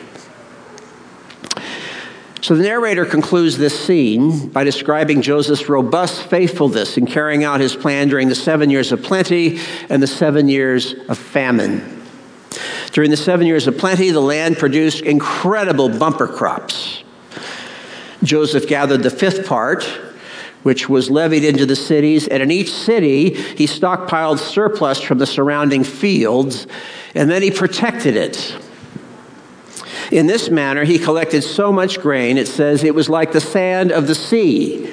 So 2.41 2.55
the 2.55 2.63
narrator 2.63 3.05
concludes 3.05 3.57
this 3.57 3.77
scene 3.77 4.47
by 4.49 4.63
describing 4.63 5.21
Joseph's 5.21 5.67
robust 5.67 6.23
faithfulness 6.23 6.97
in 6.97 7.05
carrying 7.05 7.43
out 7.43 7.59
his 7.59 7.75
plan 7.75 8.07
during 8.07 8.29
the 8.29 8.35
seven 8.35 8.69
years 8.69 8.91
of 8.91 9.03
plenty 9.03 9.59
and 9.89 10.01
the 10.01 10.07
seven 10.07 10.47
years 10.47 10.93
of 11.09 11.17
famine. 11.17 11.96
During 12.97 13.11
the 13.11 13.15
seven 13.15 13.45
years 13.45 13.67
of 13.67 13.77
plenty, 13.77 14.09
the 14.09 14.19
land 14.19 14.57
produced 14.57 15.01
incredible 15.01 15.87
bumper 15.87 16.27
crops. 16.27 17.03
Joseph 18.23 18.67
gathered 18.67 19.03
the 19.03 19.11
fifth 19.11 19.45
part, 19.45 19.83
which 20.63 20.89
was 20.89 21.11
levied 21.11 21.43
into 21.43 21.67
the 21.67 21.75
cities, 21.75 22.27
and 22.27 22.41
in 22.41 22.49
each 22.49 22.73
city 22.73 23.35
he 23.35 23.67
stockpiled 23.67 24.39
surplus 24.39 24.99
from 24.99 25.19
the 25.19 25.27
surrounding 25.27 25.83
fields, 25.83 26.65
and 27.13 27.29
then 27.29 27.43
he 27.43 27.51
protected 27.51 28.15
it. 28.15 28.57
In 30.11 30.25
this 30.25 30.49
manner, 30.49 30.83
he 30.83 30.97
collected 30.97 31.43
so 31.43 31.71
much 31.71 32.01
grain, 32.01 32.35
it 32.35 32.47
says 32.47 32.83
it 32.83 32.95
was 32.95 33.09
like 33.09 33.31
the 33.31 33.39
sand 33.39 33.91
of 33.91 34.07
the 34.07 34.15
sea. 34.15 34.91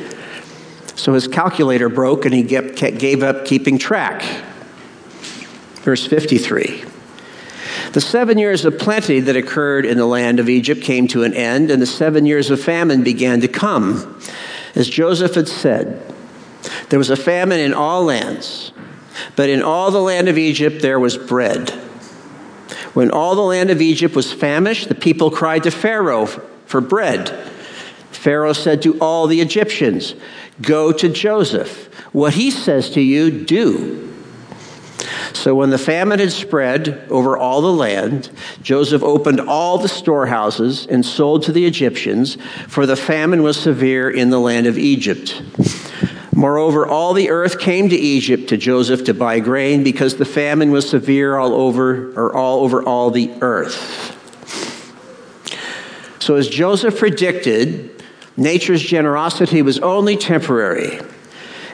So 0.94 1.14
his 1.14 1.26
calculator 1.26 1.88
broke 1.88 2.26
and 2.26 2.34
he 2.34 2.42
gave 2.42 3.22
up 3.22 3.46
keeping 3.46 3.78
track. 3.78 4.22
Verse 5.76 6.06
53. 6.06 6.84
The 7.94 8.00
seven 8.00 8.38
years 8.38 8.64
of 8.64 8.76
plenty 8.76 9.20
that 9.20 9.36
occurred 9.36 9.86
in 9.86 9.98
the 9.98 10.04
land 10.04 10.40
of 10.40 10.48
Egypt 10.48 10.82
came 10.82 11.06
to 11.08 11.22
an 11.22 11.32
end, 11.32 11.70
and 11.70 11.80
the 11.80 11.86
seven 11.86 12.26
years 12.26 12.50
of 12.50 12.60
famine 12.60 13.04
began 13.04 13.40
to 13.42 13.46
come. 13.46 14.20
As 14.74 14.88
Joseph 14.88 15.36
had 15.36 15.46
said, 15.46 16.02
there 16.88 16.98
was 16.98 17.10
a 17.10 17.16
famine 17.16 17.60
in 17.60 17.72
all 17.72 18.02
lands, 18.02 18.72
but 19.36 19.48
in 19.48 19.62
all 19.62 19.92
the 19.92 20.00
land 20.00 20.28
of 20.28 20.36
Egypt 20.36 20.82
there 20.82 20.98
was 20.98 21.16
bread. 21.16 21.70
When 22.94 23.12
all 23.12 23.36
the 23.36 23.42
land 23.42 23.70
of 23.70 23.80
Egypt 23.80 24.16
was 24.16 24.32
famished, 24.32 24.88
the 24.88 24.96
people 24.96 25.30
cried 25.30 25.62
to 25.62 25.70
Pharaoh 25.70 26.26
for 26.26 26.80
bread. 26.80 27.28
Pharaoh 28.10 28.54
said 28.54 28.82
to 28.82 28.98
all 28.98 29.28
the 29.28 29.40
Egyptians, 29.40 30.16
Go 30.60 30.90
to 30.90 31.08
Joseph. 31.08 31.94
What 32.12 32.34
he 32.34 32.50
says 32.50 32.90
to 32.90 33.00
you, 33.00 33.44
do. 33.44 34.13
So 35.32 35.54
when 35.54 35.70
the 35.70 35.78
famine 35.78 36.18
had 36.18 36.32
spread 36.32 37.06
over 37.10 37.36
all 37.36 37.60
the 37.60 37.72
land, 37.72 38.30
Joseph 38.62 39.02
opened 39.02 39.40
all 39.40 39.78
the 39.78 39.88
storehouses 39.88 40.86
and 40.86 41.04
sold 41.04 41.42
to 41.44 41.52
the 41.52 41.66
Egyptians, 41.66 42.36
for 42.68 42.86
the 42.86 42.96
famine 42.96 43.42
was 43.42 43.56
severe 43.56 44.10
in 44.10 44.30
the 44.30 44.40
land 44.40 44.66
of 44.66 44.78
Egypt. 44.78 45.42
Moreover, 46.34 46.86
all 46.86 47.14
the 47.14 47.30
earth 47.30 47.58
came 47.58 47.88
to 47.88 47.96
Egypt 47.96 48.48
to 48.48 48.56
Joseph 48.56 49.04
to 49.04 49.14
buy 49.14 49.38
grain 49.40 49.84
because 49.84 50.16
the 50.16 50.24
famine 50.24 50.72
was 50.72 50.88
severe 50.88 51.36
all 51.36 51.54
over 51.54 52.12
or 52.14 52.34
all 52.34 52.64
over 52.64 52.82
all 52.82 53.10
the 53.10 53.30
earth. 53.40 54.10
So 56.18 56.36
as 56.36 56.48
Joseph 56.48 56.98
predicted, 56.98 58.02
nature's 58.36 58.82
generosity 58.82 59.62
was 59.62 59.78
only 59.78 60.16
temporary 60.16 61.00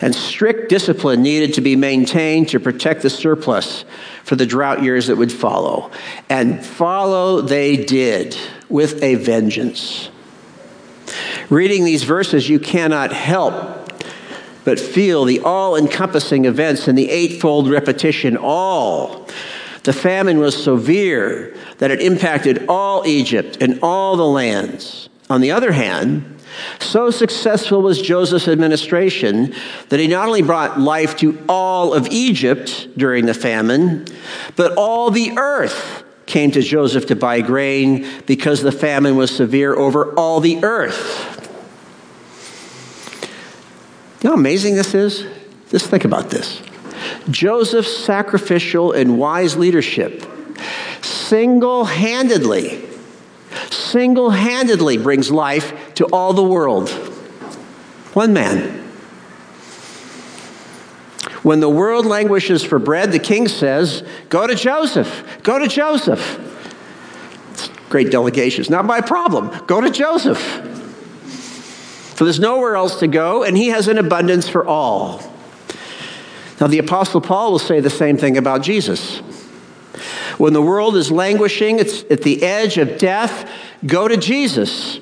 and 0.01 0.15
strict 0.15 0.69
discipline 0.69 1.23
needed 1.23 1.55
to 1.55 1.61
be 1.61 1.77
maintained 1.77 2.49
to 2.49 2.61
protect 2.61 3.03
the 3.03 3.11
surplus 3.11 3.85
for 4.25 4.37
the 4.37 4.47
drought 4.47 4.83
years 4.83 5.09
that 5.09 5.17
would 5.17 5.33
follow. 5.33 5.91
And 6.29 6.65
follow 6.65 7.41
they 7.41 7.77
did 7.77 8.37
with 8.69 9.03
a 9.03 9.17
vengeance. 9.17 10.11
Reading 11.51 11.85
these 11.85 12.05
verses, 12.05 12.49
you 12.49 12.59
cannot 12.59 13.13
help 13.13 13.77
but 14.65 14.79
feel 14.79 15.25
the 15.25 15.41
all 15.41 15.77
encompassing 15.77 16.45
events 16.45 16.87
and 16.87 16.97
the 16.97 17.11
eightfold 17.11 17.69
repetition 17.69 18.37
all. 18.37 19.27
The 19.83 19.93
famine 19.93 20.39
was 20.39 20.63
severe 20.63 21.57
that 21.79 21.91
it 21.91 22.01
impacted 22.01 22.67
all 22.69 23.07
Egypt 23.07 23.59
and 23.61 23.81
all 23.83 24.17
the 24.17 24.27
lands. 24.27 25.09
On 25.31 25.41
the 25.41 25.53
other 25.53 25.73
hand, 25.73 26.39
so 26.79 27.11
successful 27.11 27.83
was 27.83 28.01
Joseph's 28.01 28.49
administration 28.49 29.55
that 29.89 30.01
he 30.01 30.07
not 30.07 30.27
only 30.27 30.43
brought 30.43 30.81
life 30.81 31.17
to 31.19 31.43
all 31.49 31.95
of 31.95 32.07
Egypt 32.09 32.89
during 32.97 33.27
the 33.27 33.35
famine, 33.35 34.07
but 34.57 34.73
all 34.77 35.11
the 35.11 35.37
earth 35.37 36.05
came 36.27 36.51
to 36.53 36.63
Joseph 36.63 37.07
to 37.07 37.17
buy 37.17 37.41
grain 37.41 38.07
because 38.27 38.63
the 38.63 38.73
famine 38.73 39.17
was 39.17 39.35
severe 39.35 39.75
over 39.75 40.15
all 40.15 40.41
the 40.41 40.63
earth. 40.65 41.37
You 44.23 44.29
know 44.29 44.37
how 44.37 44.41
amazing 44.41 44.75
this 44.75 44.95
is? 44.95 45.27
Just 45.71 45.87
think 45.87 46.05
about 46.05 46.31
this. 46.31 46.63
Joseph's 47.31 47.97
sacrificial 47.97 48.93
and 48.93 49.19
wise 49.19 49.57
leadership 49.57 50.25
single 51.03 51.85
handedly 51.85 52.89
single 53.70 54.30
handedly 54.30 54.98
brings 54.98 55.30
life 55.30 55.94
to 55.94 56.06
all 56.06 56.33
the 56.33 56.42
world. 56.42 56.90
One 58.14 58.33
man. 58.33 58.78
When 61.42 61.61
the 61.61 61.68
world 61.68 62.04
languishes 62.04 62.62
for 62.62 62.78
bread, 62.78 63.12
the 63.12 63.18
king 63.18 63.48
says, 63.48 64.02
Go 64.28 64.46
to 64.46 64.54
Joseph. 64.54 65.40
Go 65.42 65.59
to 65.59 65.66
Joseph. 65.66 66.38
It's 67.52 67.68
great 67.88 68.11
delegations. 68.11 68.68
Not 68.68 68.85
my 68.85 69.00
problem. 69.00 69.50
Go 69.66 69.80
to 69.80 69.90
Joseph. 69.90 70.38
For 72.16 72.24
there's 72.24 72.40
nowhere 72.40 72.76
else 72.76 72.98
to 73.00 73.06
go, 73.06 73.44
and 73.44 73.56
he 73.56 73.68
has 73.68 73.88
an 73.88 73.96
abundance 73.96 74.46
for 74.46 74.66
all. 74.66 75.22
Now, 76.61 76.66
the 76.66 76.78
Apostle 76.78 77.22
Paul 77.22 77.52
will 77.52 77.59
say 77.59 77.80
the 77.80 77.88
same 77.88 78.18
thing 78.18 78.37
about 78.37 78.61
Jesus. 78.61 79.22
When 80.40 80.55
the 80.55 80.62
world 80.62 80.96
is 80.96 81.12
languishing, 81.12 81.79
it's 81.79 82.03
at 82.11 82.22
the 82.22 82.42
edge 82.42 82.79
of 82.79 82.96
death, 82.96 83.46
go 83.85 84.09
to 84.09 84.16
Jesus. 84.16 84.98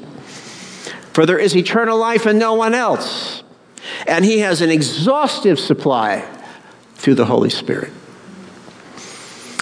For 1.12 1.26
there 1.26 1.38
is 1.38 1.56
eternal 1.56 1.96
life 1.96 2.26
in 2.26 2.38
no 2.38 2.54
one 2.54 2.74
else. 2.74 3.44
And 4.08 4.24
he 4.24 4.40
has 4.40 4.62
an 4.62 4.70
exhaustive 4.70 5.60
supply 5.60 6.28
through 6.96 7.14
the 7.14 7.26
Holy 7.26 7.50
Spirit. 7.50 7.92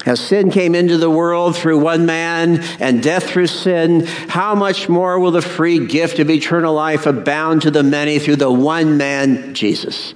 As 0.06 0.18
sin 0.18 0.50
came 0.50 0.74
into 0.74 0.96
the 0.96 1.10
world 1.10 1.54
through 1.54 1.78
one 1.80 2.06
man 2.06 2.62
and 2.80 3.02
death 3.02 3.28
through 3.28 3.48
sin, 3.48 4.06
how 4.28 4.54
much 4.54 4.88
more 4.88 5.18
will 5.18 5.30
the 5.30 5.42
free 5.42 5.84
gift 5.84 6.18
of 6.20 6.30
eternal 6.30 6.72
life 6.72 7.04
abound 7.04 7.60
to 7.62 7.70
the 7.70 7.82
many 7.82 8.18
through 8.18 8.36
the 8.36 8.50
one 8.50 8.96
man, 8.96 9.52
Jesus? 9.52 10.14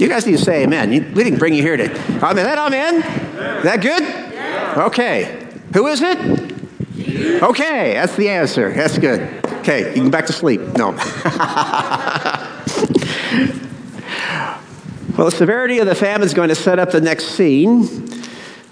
You 0.00 0.08
guys 0.08 0.26
need 0.26 0.38
to 0.38 0.44
say 0.44 0.62
amen. 0.62 0.90
We 0.90 1.24
didn't 1.24 1.40
bring 1.40 1.54
you 1.54 1.62
here 1.62 1.76
to. 1.76 1.90
Amen. 2.22 2.44
That 2.44 2.58
amen? 2.58 3.02
Is 3.58 3.64
that 3.64 3.82
good? 3.82 4.02
Okay. 4.86 5.48
Who 5.74 5.88
is 5.88 6.00
it? 6.02 6.18
Okay, 7.42 7.94
that's 7.94 8.16
the 8.16 8.28
answer. 8.28 8.72
That's 8.72 8.98
good. 8.98 9.44
Okay, 9.58 9.88
you 9.88 9.94
can 9.94 10.04
go 10.04 10.10
back 10.10 10.26
to 10.26 10.32
sleep. 10.32 10.60
No. 10.60 10.90
well, 15.16 15.26
the 15.26 15.30
severity 15.30 15.78
of 15.78 15.86
the 15.86 15.94
famine 15.94 16.26
is 16.26 16.34
going 16.34 16.48
to 16.48 16.54
set 16.54 16.78
up 16.78 16.92
the 16.92 17.00
next 17.00 17.30
scene 17.30 17.86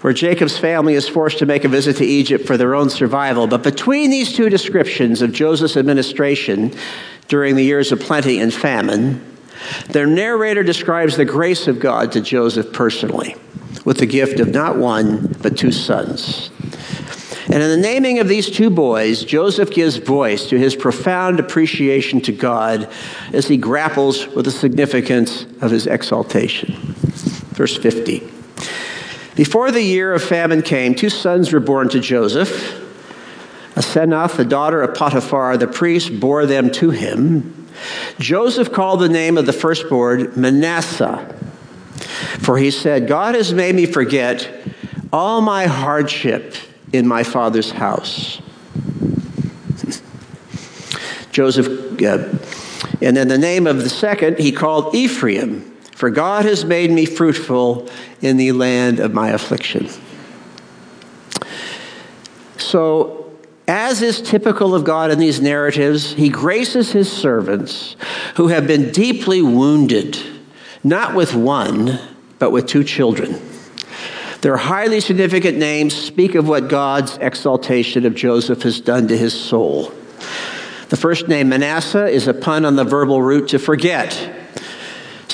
where 0.01 0.13
Jacob's 0.13 0.57
family 0.57 0.93
is 0.93 1.09
forced 1.09 1.39
to 1.39 1.45
make 1.45 1.65
a 1.65 1.67
visit 1.67 1.97
to 1.97 2.05
Egypt 2.05 2.45
for 2.45 2.55
their 2.55 2.73
own 2.73 2.89
survival. 2.89 3.47
But 3.47 3.63
between 3.63 4.11
these 4.11 4.33
two 4.33 4.49
descriptions 4.49 5.21
of 5.21 5.33
Joseph's 5.33 5.75
administration 5.75 6.73
during 7.27 7.55
the 7.55 7.63
years 7.63 7.91
of 7.91 7.99
plenty 7.99 8.39
and 8.39 8.53
famine, 8.53 9.36
their 9.89 10.07
narrator 10.07 10.63
describes 10.63 11.17
the 11.17 11.25
grace 11.25 11.67
of 11.67 11.79
God 11.79 12.11
to 12.13 12.21
Joseph 12.21 12.73
personally 12.73 13.35
with 13.85 13.97
the 13.97 14.05
gift 14.05 14.39
of 14.39 14.49
not 14.49 14.77
one, 14.77 15.33
but 15.41 15.57
two 15.57 15.71
sons. 15.71 16.49
And 17.49 17.63
in 17.63 17.69
the 17.69 17.77
naming 17.77 18.19
of 18.19 18.27
these 18.27 18.49
two 18.49 18.69
boys, 18.69 19.23
Joseph 19.23 19.71
gives 19.71 19.95
voice 19.95 20.49
to 20.49 20.59
his 20.59 20.75
profound 20.75 21.39
appreciation 21.39 22.19
to 22.21 22.33
God 22.33 22.89
as 23.31 23.47
he 23.47 23.55
grapples 23.55 24.27
with 24.27 24.43
the 24.43 24.51
significance 24.51 25.45
of 25.61 25.71
his 25.71 25.87
exaltation. 25.87 26.73
Verse 27.53 27.77
50. 27.77 28.19
Before 29.35 29.71
the 29.71 29.81
year 29.81 30.13
of 30.13 30.21
famine 30.21 30.61
came, 30.61 30.93
two 30.93 31.09
sons 31.09 31.53
were 31.53 31.61
born 31.61 31.87
to 31.89 32.01
Joseph. 32.01 32.83
Asenath, 33.75 34.35
the 34.35 34.43
daughter 34.43 34.81
of 34.81 34.95
Potiphar, 34.95 35.55
the 35.55 35.67
priest, 35.67 36.19
bore 36.19 36.45
them 36.45 36.71
to 36.71 36.89
him. 36.89 37.66
Joseph 38.19 38.71
called 38.71 39.01
the 39.01 39.09
name 39.09 39.37
of 39.37 39.45
the 39.45 39.53
firstborn 39.53 40.31
Manasseh, 40.35 41.33
for 42.39 42.57
he 42.57 42.71
said, 42.71 43.07
God 43.07 43.35
has 43.35 43.53
made 43.53 43.75
me 43.75 43.85
forget 43.85 44.49
all 45.11 45.41
my 45.41 45.65
hardship 45.65 46.55
in 46.93 47.07
my 47.07 47.23
father's 47.23 47.71
house. 47.71 48.41
Joseph, 51.31 51.67
uh, 52.01 52.29
and 53.01 53.15
then 53.15 53.27
the 53.27 53.37
name 53.37 53.67
of 53.67 53.83
the 53.83 53.89
second 53.89 54.39
he 54.39 54.51
called 54.51 54.95
Ephraim, 54.95 55.61
for 55.93 56.09
God 56.09 56.45
has 56.45 56.65
made 56.65 56.89
me 56.89 57.05
fruitful 57.05 57.87
in 58.21 58.37
the 58.37 58.51
land 58.53 58.99
of 58.99 59.13
my 59.13 59.29
affliction. 59.29 59.87
So 62.57 63.26
as 63.67 64.01
is 64.01 64.21
typical 64.21 64.73
of 64.73 64.85
God 64.85 65.11
in 65.11 65.19
these 65.19 65.41
narratives, 65.41 66.13
he 66.13 66.29
graces 66.29 66.91
his 66.91 67.11
servants 67.11 67.97
who 68.35 68.47
have 68.47 68.65
been 68.65 68.91
deeply 68.91 69.41
wounded, 69.41 70.17
not 70.83 71.13
with 71.13 71.35
one, 71.35 71.99
but 72.39 72.51
with 72.51 72.65
two 72.65 72.83
children. 72.83 73.41
Their 74.41 74.57
highly 74.57 74.99
significant 74.99 75.57
names 75.57 75.95
speak 75.95 76.35
of 76.35 76.47
what 76.47 76.69
God's 76.69 77.17
exaltation 77.17 78.05
of 78.05 78.15
Joseph 78.15 78.61
has 78.63 78.79
done 78.79 79.07
to 79.09 79.17
his 79.17 79.33
soul. 79.33 79.91
The 80.89 80.97
first 80.97 81.27
name, 81.27 81.49
Manasseh, 81.49 82.07
is 82.07 82.27
a 82.27 82.33
pun 82.33 82.63
on 82.63 82.77
the 82.77 82.85
verbal 82.85 83.21
root 83.21 83.49
to 83.49 83.59
forget. 83.59 84.36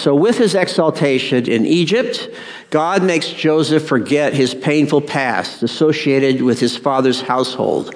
So, 0.03 0.13
with 0.13 0.37
his 0.37 0.53
exaltation 0.53 1.49
in 1.49 1.65
Egypt, 1.65 2.29
God 2.71 3.05
makes 3.05 3.31
Joseph 3.31 3.87
forget 3.87 4.33
his 4.33 4.53
painful 4.53 4.99
past 4.99 5.63
associated 5.63 6.41
with 6.41 6.59
his 6.59 6.75
father's 6.75 7.21
household 7.21 7.95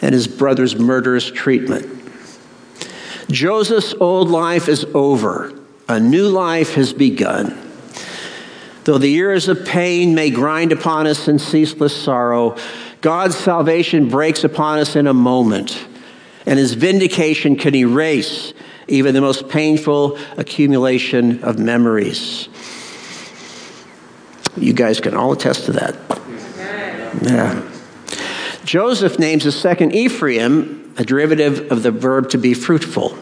and 0.00 0.14
his 0.14 0.26
brother's 0.26 0.76
murderous 0.76 1.30
treatment. 1.30 1.86
Joseph's 3.30 3.92
old 4.00 4.30
life 4.30 4.70
is 4.70 4.86
over, 4.94 5.52
a 5.86 6.00
new 6.00 6.30
life 6.30 6.72
has 6.76 6.94
begun. 6.94 7.72
Though 8.84 8.96
the 8.96 9.10
years 9.10 9.48
of 9.48 9.66
pain 9.66 10.14
may 10.14 10.30
grind 10.30 10.72
upon 10.72 11.06
us 11.06 11.28
in 11.28 11.38
ceaseless 11.38 11.94
sorrow, 11.94 12.56
God's 13.02 13.36
salvation 13.36 14.08
breaks 14.08 14.44
upon 14.44 14.78
us 14.78 14.96
in 14.96 15.06
a 15.06 15.12
moment, 15.12 15.78
and 16.46 16.58
his 16.58 16.72
vindication 16.72 17.54
can 17.56 17.74
erase 17.74 18.54
even 18.88 19.14
the 19.14 19.20
most 19.20 19.48
painful 19.48 20.18
accumulation 20.36 21.42
of 21.44 21.58
memories. 21.58 22.48
You 24.56 24.72
guys 24.72 25.00
can 25.00 25.14
all 25.14 25.32
attest 25.32 25.66
to 25.66 25.72
that. 25.72 25.96
Yeah. 27.22 27.62
Joseph 28.64 29.18
names 29.18 29.44
his 29.44 29.58
second 29.58 29.94
Ephraim, 29.94 30.92
a 30.98 31.04
derivative 31.04 31.70
of 31.70 31.82
the 31.82 31.90
verb 31.90 32.30
to 32.30 32.38
be 32.38 32.54
fruitful. 32.54 33.16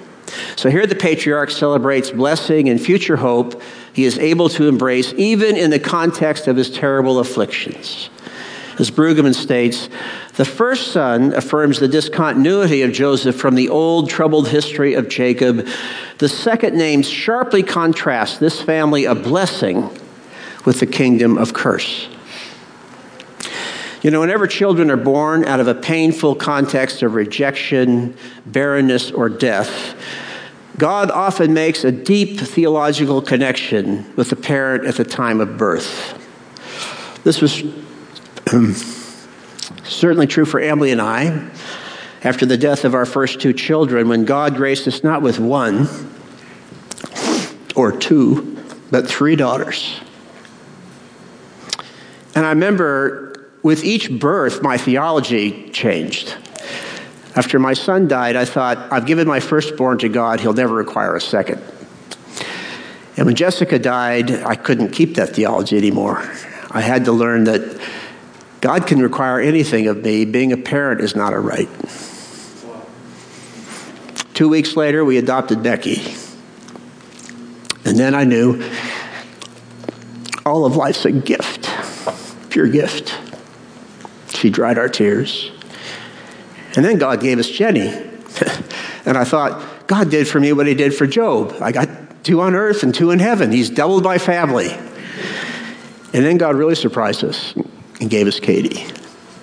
So 0.56 0.70
here 0.70 0.86
the 0.86 0.94
patriarch 0.94 1.50
celebrates 1.50 2.10
blessing 2.10 2.68
and 2.68 2.80
future 2.80 3.16
hope 3.16 3.62
he 3.92 4.04
is 4.04 4.18
able 4.18 4.48
to 4.50 4.68
embrace 4.68 5.12
even 5.16 5.56
in 5.56 5.70
the 5.70 5.78
context 5.78 6.48
of 6.48 6.56
his 6.56 6.70
terrible 6.70 7.18
afflictions. 7.18 8.10
As 8.78 8.90
Brueggemann 8.90 9.34
states, 9.34 9.88
the 10.34 10.44
first 10.44 10.92
son 10.92 11.32
affirms 11.32 11.78
the 11.80 11.88
discontinuity 11.88 12.82
of 12.82 12.92
Joseph 12.92 13.34
from 13.34 13.54
the 13.54 13.70
old 13.70 14.10
troubled 14.10 14.48
history 14.48 14.92
of 14.92 15.08
Jacob. 15.08 15.66
The 16.18 16.28
second 16.28 16.76
name 16.76 17.02
sharply 17.02 17.62
contrasts 17.62 18.36
this 18.36 18.60
family 18.60 19.06
of 19.06 19.22
blessing 19.22 19.88
with 20.66 20.80
the 20.80 20.86
kingdom 20.86 21.38
of 21.38 21.54
curse. 21.54 22.08
You 24.02 24.10
know, 24.10 24.20
whenever 24.20 24.46
children 24.46 24.90
are 24.90 24.96
born 24.96 25.44
out 25.46 25.58
of 25.58 25.68
a 25.68 25.74
painful 25.74 26.34
context 26.34 27.02
of 27.02 27.14
rejection, 27.14 28.14
barrenness, 28.44 29.10
or 29.10 29.30
death, 29.30 29.96
God 30.76 31.10
often 31.10 31.54
makes 31.54 31.82
a 31.82 31.90
deep 31.90 32.38
theological 32.38 33.22
connection 33.22 34.14
with 34.16 34.28
the 34.28 34.36
parent 34.36 34.84
at 34.84 34.96
the 34.96 35.04
time 35.04 35.40
of 35.40 35.56
birth. 35.56 36.12
This 37.24 37.40
was 37.40 37.64
certainly 39.84 40.26
true 40.26 40.44
for 40.44 40.60
Emily 40.60 40.92
and 40.92 41.00
I 41.00 41.50
after 42.22 42.46
the 42.46 42.56
death 42.56 42.84
of 42.84 42.94
our 42.94 43.06
first 43.06 43.40
two 43.40 43.52
children, 43.52 44.08
when 44.08 44.24
God 44.24 44.56
graced 44.56 44.86
us 44.88 45.02
not 45.04 45.22
with 45.22 45.38
one 45.38 45.88
or 47.74 47.92
two, 47.92 48.56
but 48.90 49.06
three 49.06 49.36
daughters. 49.36 50.00
And 52.34 52.44
I 52.44 52.50
remember 52.50 53.48
with 53.62 53.84
each 53.84 54.10
birth, 54.10 54.62
my 54.62 54.76
theology 54.78 55.70
changed. 55.70 56.36
After 57.34 57.58
my 57.58 57.74
son 57.74 58.08
died, 58.08 58.36
I 58.36 58.44
thought, 58.44 58.92
I've 58.92 59.06
given 59.06 59.26
my 59.26 59.40
firstborn 59.40 59.98
to 59.98 60.08
God, 60.08 60.40
he'll 60.40 60.52
never 60.52 60.74
require 60.74 61.16
a 61.16 61.20
second. 61.20 61.60
And 63.16 63.26
when 63.26 63.34
Jessica 63.34 63.78
died, 63.78 64.30
I 64.30 64.54
couldn't 64.54 64.90
keep 64.90 65.16
that 65.16 65.30
theology 65.30 65.76
anymore. 65.76 66.18
I 66.70 66.80
had 66.80 67.04
to 67.06 67.12
learn 67.12 67.44
that 67.44 67.80
God 68.66 68.88
can 68.88 69.00
require 69.00 69.38
anything 69.38 69.86
of 69.86 70.02
me. 70.02 70.24
Being 70.24 70.50
a 70.50 70.56
parent 70.56 71.00
is 71.00 71.14
not 71.14 71.32
a 71.32 71.38
right. 71.38 71.68
Two 74.34 74.48
weeks 74.48 74.76
later, 74.76 75.04
we 75.04 75.18
adopted 75.18 75.62
Becky. 75.62 76.02
And 77.84 77.96
then 77.96 78.12
I 78.12 78.24
knew 78.24 78.68
all 80.44 80.64
of 80.64 80.74
life's 80.74 81.04
a 81.04 81.12
gift, 81.12 81.70
pure 82.50 82.66
gift. 82.66 83.16
She 84.34 84.50
dried 84.50 84.78
our 84.78 84.88
tears. 84.88 85.52
And 86.74 86.84
then 86.84 86.98
God 86.98 87.20
gave 87.20 87.38
us 87.38 87.48
Jenny. 87.48 87.86
and 89.06 89.16
I 89.16 89.22
thought, 89.22 89.86
God 89.86 90.10
did 90.10 90.26
for 90.26 90.40
me 90.40 90.52
what 90.52 90.66
he 90.66 90.74
did 90.74 90.92
for 90.92 91.06
Job. 91.06 91.54
I 91.60 91.70
got 91.70 91.88
two 92.24 92.40
on 92.40 92.56
earth 92.56 92.82
and 92.82 92.92
two 92.92 93.12
in 93.12 93.20
heaven. 93.20 93.52
He's 93.52 93.70
doubled 93.70 94.02
my 94.02 94.18
family. 94.18 94.72
And 94.72 96.24
then 96.24 96.36
God 96.36 96.56
really 96.56 96.74
surprised 96.74 97.22
us 97.22 97.54
and 98.00 98.10
gave 98.10 98.26
us 98.26 98.40
Katie. 98.40 98.84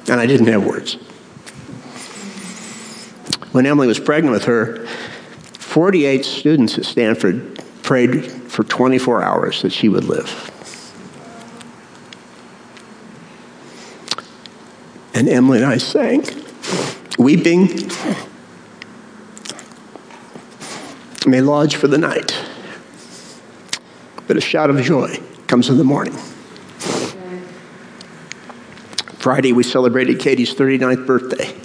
And 0.09 0.19
I 0.19 0.25
didn't 0.25 0.47
have 0.47 0.65
words. 0.65 0.95
When 3.51 3.65
Emily 3.65 3.87
was 3.87 3.99
pregnant 3.99 4.33
with 4.33 4.45
her, 4.45 4.85
48 5.59 6.25
students 6.25 6.77
at 6.77 6.85
Stanford 6.85 7.63
prayed 7.83 8.25
for 8.51 8.63
24 8.63 9.23
hours 9.23 9.61
that 9.61 9.71
she 9.71 9.89
would 9.89 10.05
live. 10.05 10.49
And 15.13 15.29
Emily 15.29 15.59
and 15.59 15.67
I 15.67 15.77
sang 15.77 16.23
weeping 17.17 17.89
may 21.25 21.41
lodge 21.41 21.75
for 21.75 21.87
the 21.87 21.97
night, 21.97 22.35
but 24.27 24.35
a 24.35 24.41
shout 24.41 24.69
of 24.69 24.81
joy 24.81 25.15
comes 25.47 25.69
in 25.69 25.77
the 25.77 25.83
morning. 25.83 26.15
Friday, 29.23 29.53
we 29.53 29.63
celebrated 29.63 30.19
Katie's 30.19 30.53
39th 30.53 31.07
birthday. 31.07 31.55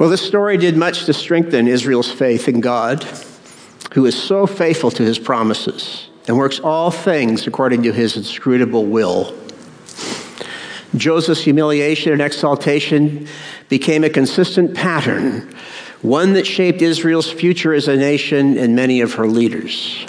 well, 0.00 0.08
this 0.08 0.20
story 0.20 0.56
did 0.56 0.76
much 0.76 1.04
to 1.04 1.12
strengthen 1.12 1.68
Israel's 1.68 2.10
faith 2.10 2.48
in 2.48 2.60
God, 2.60 3.04
who 3.94 4.04
is 4.04 4.20
so 4.20 4.48
faithful 4.48 4.90
to 4.90 5.04
his 5.04 5.20
promises 5.20 6.08
and 6.26 6.36
works 6.36 6.58
all 6.58 6.90
things 6.90 7.46
according 7.46 7.84
to 7.84 7.92
his 7.92 8.16
inscrutable 8.16 8.84
will. 8.84 9.32
Joseph's 10.96 11.42
humiliation 11.42 12.10
and 12.10 12.20
exaltation 12.20 13.28
became 13.68 14.02
a 14.02 14.10
consistent 14.10 14.74
pattern, 14.74 15.54
one 16.02 16.32
that 16.32 16.48
shaped 16.48 16.82
Israel's 16.82 17.30
future 17.30 17.72
as 17.72 17.86
a 17.86 17.96
nation 17.96 18.58
and 18.58 18.74
many 18.74 19.02
of 19.02 19.14
her 19.14 19.28
leaders. 19.28 20.04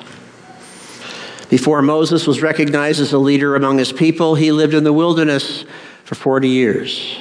Before 1.50 1.82
Moses 1.82 2.28
was 2.28 2.42
recognized 2.42 3.00
as 3.00 3.14
a 3.14 3.18
leader 3.18 3.56
among 3.56 3.78
his 3.78 3.94
people, 3.94 4.36
he 4.36 4.52
lived 4.52 4.74
in 4.74 4.84
the 4.84 4.94
wilderness 4.94 5.64
for 6.04 6.16
40 6.16 6.50
years. 6.50 7.20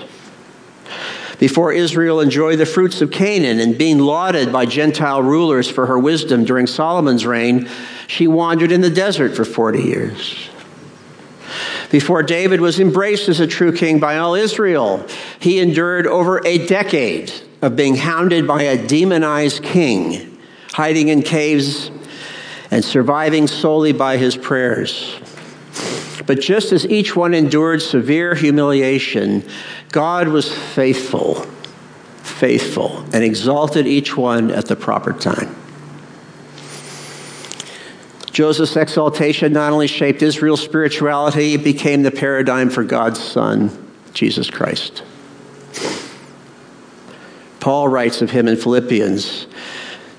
Before 1.39 1.73
Israel 1.73 2.21
enjoyed 2.21 2.59
the 2.59 2.67
fruits 2.67 3.03
of 3.03 3.11
Canaan 3.11 3.61
and 3.61 3.77
being 3.77 3.99
lauded 3.99 4.53
by 4.53 4.65
Gentile 4.67 5.23
rulers 5.23 5.71
for 5.71 5.87
her 5.87 5.99
wisdom 5.99 6.45
during 6.45 6.67
Solomon's 6.67 7.27
reign, 7.27 7.69
she 8.07 8.27
wandered 8.27 8.73
in 8.73 8.81
the 8.81 8.91
desert 8.91 9.37
for 9.37 9.45
40 9.45 9.83
years. 9.83 10.49
Before 11.91 12.23
David 12.23 12.61
was 12.61 12.81
embraced 12.81 13.29
as 13.29 13.39
a 13.39 13.47
true 13.47 13.73
king 13.73 14.01
by 14.01 14.19
all 14.19 14.35
Israel, 14.35 15.07
he 15.39 15.61
endured 15.61 16.07
over 16.07 16.45
a 16.45 16.67
decade 16.67 17.33
of 17.63 17.77
being 17.77 17.97
hounded 17.97 18.47
by 18.47 18.63
a 18.63 18.87
demonized 18.87 19.63
king, 19.63 20.39
hiding 20.73 21.09
in 21.09 21.23
caves 21.23 21.91
and 22.71 22.85
surviving 22.85 23.47
solely 23.47 23.93
by 23.93 24.17
his 24.17 24.37
prayers. 24.37 25.21
But 26.27 26.41
just 26.41 26.73
as 26.73 26.87
each 26.87 27.15
one 27.15 27.35
endured 27.35 27.83
severe 27.83 28.35
humiliation, 28.35 29.45
God 29.93 30.29
was 30.29 30.53
faithful, 30.53 31.35
faithful, 32.23 33.05
and 33.13 33.23
exalted 33.23 33.87
each 33.87 34.17
one 34.17 34.51
at 34.51 34.67
the 34.67 34.77
proper 34.77 35.13
time. 35.13 35.55
Joseph's 38.33 38.77
exaltation 38.77 39.55
not 39.55 39.73
only 39.73 39.87
shaped 39.87 40.21
Israel's 40.21 40.61
spirituality, 40.61 41.55
it 41.55 41.65
became 41.65 42.03
the 42.03 42.11
paradigm 42.11 42.69
for 42.69 42.85
God's 42.85 43.23
Son, 43.23 43.71
Jesus 44.13 44.51
Christ. 44.51 45.03
Paul 47.61 47.89
writes 47.89 48.21
of 48.21 48.31
him 48.31 48.47
in 48.47 48.57
Philippians 48.57 49.47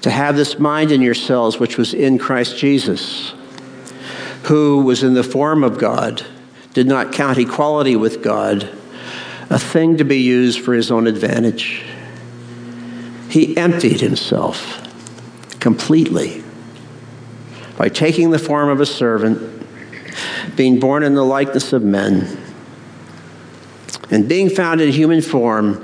to 0.07 0.11
have 0.11 0.37
this 0.37 0.57
mind 0.57 0.93
in 0.93 1.01
yourselves, 1.01 1.59
which 1.59 1.77
was 1.77 1.93
in 1.93 2.17
Christ 2.17 2.57
Jesus, 2.57 3.33
who 4.43 4.81
was 4.81 5.03
in 5.03 5.15
the 5.15 5.23
form 5.23 5.65
of 5.65 5.77
God, 5.77 6.25
did 6.73 6.87
not 6.87 7.11
count 7.11 7.37
equality 7.37 7.97
with 7.97 8.23
God 8.23 8.69
a 9.49 9.59
thing 9.59 9.97
to 9.97 10.05
be 10.05 10.19
used 10.19 10.61
for 10.61 10.73
his 10.73 10.91
own 10.91 11.07
advantage. 11.07 11.83
He 13.29 13.57
emptied 13.57 13.99
himself 13.99 14.81
completely 15.59 16.41
by 17.77 17.89
taking 17.89 18.31
the 18.31 18.39
form 18.39 18.69
of 18.69 18.79
a 18.79 18.85
servant, 18.85 19.67
being 20.55 20.79
born 20.79 21.03
in 21.03 21.15
the 21.15 21.25
likeness 21.25 21.73
of 21.73 21.83
men, 21.83 22.41
and 24.09 24.29
being 24.29 24.49
found 24.49 24.79
in 24.79 24.89
human 24.89 25.21
form, 25.21 25.83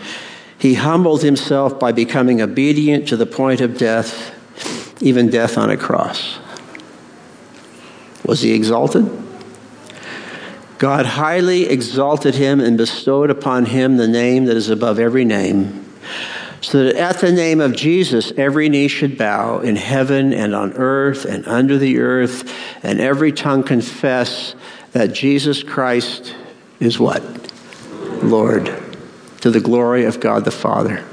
he 0.63 0.75
humbled 0.75 1.21
himself 1.23 1.77
by 1.77 1.91
becoming 1.91 2.41
obedient 2.41 3.05
to 3.09 3.17
the 3.17 3.25
point 3.25 3.59
of 3.59 3.77
death, 3.77 4.33
even 5.03 5.29
death 5.29 5.57
on 5.57 5.69
a 5.69 5.75
cross. 5.75 6.39
Was 8.25 8.39
he 8.39 8.53
exalted? 8.53 9.11
God 10.77 11.05
highly 11.05 11.63
exalted 11.63 12.35
him 12.35 12.61
and 12.61 12.77
bestowed 12.77 13.29
upon 13.29 13.65
him 13.65 13.97
the 13.97 14.07
name 14.07 14.45
that 14.45 14.55
is 14.55 14.69
above 14.69 14.99
every 14.99 15.25
name, 15.25 15.85
so 16.61 16.85
that 16.85 16.95
at 16.95 17.19
the 17.19 17.33
name 17.33 17.59
of 17.59 17.75
Jesus 17.75 18.31
every 18.37 18.69
knee 18.69 18.87
should 18.87 19.17
bow 19.17 19.59
in 19.59 19.75
heaven 19.75 20.31
and 20.31 20.55
on 20.55 20.71
earth 20.75 21.25
and 21.25 21.45
under 21.45 21.77
the 21.77 21.99
earth, 21.99 22.49
and 22.83 23.01
every 23.01 23.33
tongue 23.33 23.63
confess 23.63 24.55
that 24.93 25.11
Jesus 25.11 25.61
Christ 25.61 26.33
is 26.79 26.97
what? 26.97 27.21
Lord, 28.23 28.82
to 29.43 29.51
the 29.51 29.59
glory 29.59 30.05
of 30.05 30.21
God 30.21 30.45
the 30.45 30.51
Father. 30.51 31.03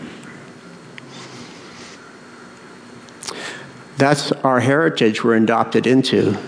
That's 3.97 4.31
our 4.31 4.61
heritage 4.61 5.25
we're 5.25 5.35
adopted 5.35 5.85
into 5.85 6.39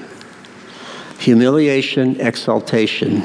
humiliation, 1.18 2.20
exaltation. 2.20 3.24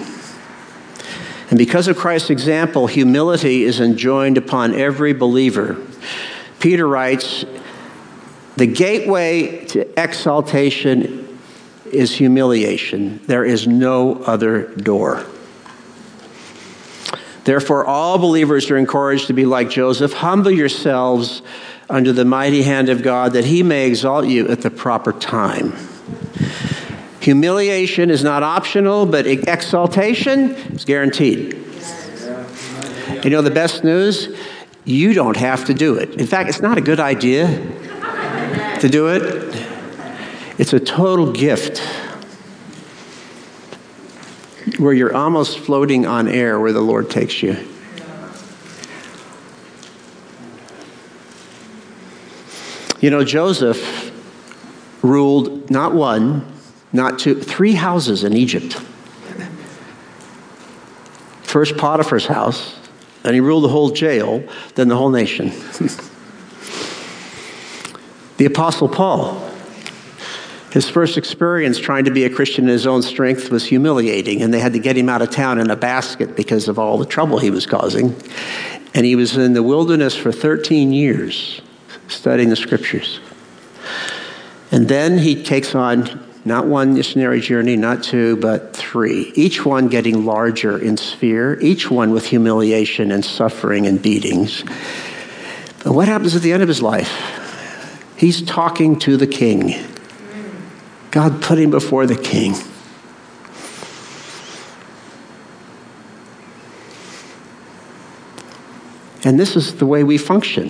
And 1.52 1.60
because 1.60 1.88
of 1.88 1.98
Christ's 1.98 2.32
example, 2.32 2.88
humility 2.88 3.64
is 3.64 3.80
enjoined 3.80 4.40
upon 4.40 4.74
every 4.74 5.14
believer. 5.14 5.78
Peter 6.60 6.88
writes, 6.88 7.46
the 8.56 8.66
gateway 8.66 9.66
to 9.66 10.02
exaltation 10.02 11.40
is 11.92 12.16
humiliation. 12.16 13.22
There 13.28 13.46
is 13.46 13.68
no 13.68 14.16
other 14.24 14.64
door. 14.78 15.24
Therefore, 17.48 17.86
all 17.86 18.18
believers 18.18 18.70
are 18.70 18.76
encouraged 18.76 19.28
to 19.28 19.34
be 19.34 19.46
like 19.46 19.70
Joseph. 19.70 20.12
Humble 20.12 20.52
yourselves 20.52 21.42
under 21.90 22.12
the 22.12 22.26
mighty 22.26 22.62
hand 22.62 22.90
of 22.90 23.02
God 23.02 23.32
that 23.32 23.46
he 23.46 23.64
may 23.64 23.88
exalt 23.88 24.28
you 24.28 24.50
at 24.50 24.64
the 24.64 24.70
proper 24.70 25.14
time. 25.14 25.74
Humiliation 27.22 28.10
is 28.10 28.22
not 28.22 28.44
optional, 28.44 29.06
but 29.06 29.26
exaltation 29.26 30.56
is 30.76 30.84
guaranteed. 30.84 31.54
You 33.24 33.30
know 33.30 33.42
the 33.42 33.50
best 33.50 33.82
news? 33.82 34.28
You 34.84 35.14
don't 35.14 35.38
have 35.38 35.64
to 35.68 35.74
do 35.74 35.96
it. 35.96 36.16
In 36.16 36.28
fact, 36.28 36.50
it's 36.50 36.60
not 36.60 36.78
a 36.78 36.82
good 36.82 37.00
idea 37.00 37.48
to 38.82 38.90
do 38.90 39.08
it. 39.08 39.66
It's 40.58 40.74
a 40.74 40.82
total 40.82 41.32
gift 41.32 41.82
where 44.78 44.94
you're 44.94 45.16
almost 45.16 45.60
floating 45.60 46.06
on 46.06 46.28
air 46.28 46.60
where 46.60 46.74
the 46.74 46.82
Lord 46.82 47.10
takes 47.10 47.42
you. 47.42 47.58
You 53.00 53.12
know, 53.12 53.24
Joseph 53.24 54.12
ruled 55.04 55.70
not 55.70 55.94
one, 55.94 56.52
not 56.92 57.20
two, 57.20 57.40
three 57.40 57.74
houses 57.74 58.24
in 58.24 58.34
Egypt. 58.34 58.82
First 61.44 61.78
Potiphar's 61.78 62.26
house, 62.26 62.76
and 63.24 63.34
he 63.34 63.40
ruled 63.40 63.64
the 63.64 63.70
whole 63.70 63.92
jail, 63.92 64.44
then 64.76 64.88
the 64.88 64.98
whole 64.98 65.12
nation. 65.12 65.50
the 68.38 68.46
Apostle 68.46 68.90
Paul, 68.90 69.47
his 70.72 70.90
first 70.90 71.18
experience 71.18 71.80
trying 71.80 72.06
to 72.06 72.12
be 72.12 72.26
a 72.26 72.30
Christian 72.30 72.66
in 72.66 72.70
his 72.70 72.86
own 72.86 73.02
strength 73.02 73.50
was 73.50 73.66
humiliating, 73.66 74.42
and 74.42 74.54
they 74.54 74.60
had 74.60 74.74
to 74.74 74.80
get 74.80 74.98
him 74.98 75.10
out 75.10 75.22
of 75.22 75.30
town 75.30 75.60
in 75.60 75.70
a 75.70 75.76
basket 75.76 76.36
because 76.36 76.68
of 76.68 76.78
all 76.78 76.98
the 76.98 77.06
trouble 77.06 77.40
he 77.40 77.50
was 77.50 77.66
causing. 77.66 78.16
And 78.94 79.06
he 79.06 79.16
was 79.16 79.38
in 79.38 79.54
the 79.54 79.64
wilderness 79.64 80.16
for 80.16 80.32
13 80.32 80.92
years 80.92 81.62
studying 82.08 82.50
the 82.50 82.56
scriptures. 82.56 83.20
And 84.72 84.90
then 84.90 85.18
he 85.18 85.42
takes 85.42 85.76
on 85.76 86.26
not 86.44 86.66
one 86.66 86.94
missionary 86.94 87.42
journey, 87.42 87.76
not 87.76 88.04
two, 88.04 88.38
but 88.38 88.76
three, 88.76 89.32
each 89.36 89.66
one 89.66 89.88
getting 89.88 90.26
larger 90.26 90.78
in 90.78 90.98
sphere, 90.98 91.60
each 91.60 91.92
one 91.92 92.12
with 92.12 92.26
humiliation 92.26 93.12
and 93.12 93.24
suffering 93.24 93.86
and 93.86 94.02
beatings. 94.02 94.64
But 95.84 95.94
what 95.94 96.08
happens 96.08 96.36
at 96.36 96.42
the 96.42 96.54
end 96.54 96.64
of 96.64 96.70
his 96.70 96.82
life? 96.82 98.14
He's 98.18 98.42
talking 98.42 98.98
to 99.00 99.18
the 99.18 99.28
king. 99.28 99.76
God 101.18 101.42
put 101.42 101.58
him 101.58 101.72
before 101.72 102.06
the 102.06 102.16
king. 102.16 102.54
And 109.24 109.40
this 109.40 109.56
is 109.56 109.78
the 109.78 109.88
way 109.88 110.04
we 110.04 110.20
function. 110.20 110.70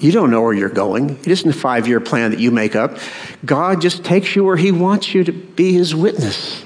You 0.00 0.10
don't 0.10 0.32
know 0.32 0.42
where 0.42 0.52
you're 0.52 0.68
going. 0.68 1.10
It 1.10 1.28
isn't 1.28 1.48
a 1.48 1.52
five 1.52 1.86
year 1.86 2.00
plan 2.00 2.32
that 2.32 2.40
you 2.40 2.50
make 2.50 2.74
up. 2.74 2.98
God 3.44 3.80
just 3.80 4.04
takes 4.04 4.34
you 4.34 4.42
where 4.42 4.56
He 4.56 4.72
wants 4.72 5.14
you 5.14 5.22
to 5.22 5.30
be 5.30 5.74
His 5.74 5.94
witness. 5.94 6.64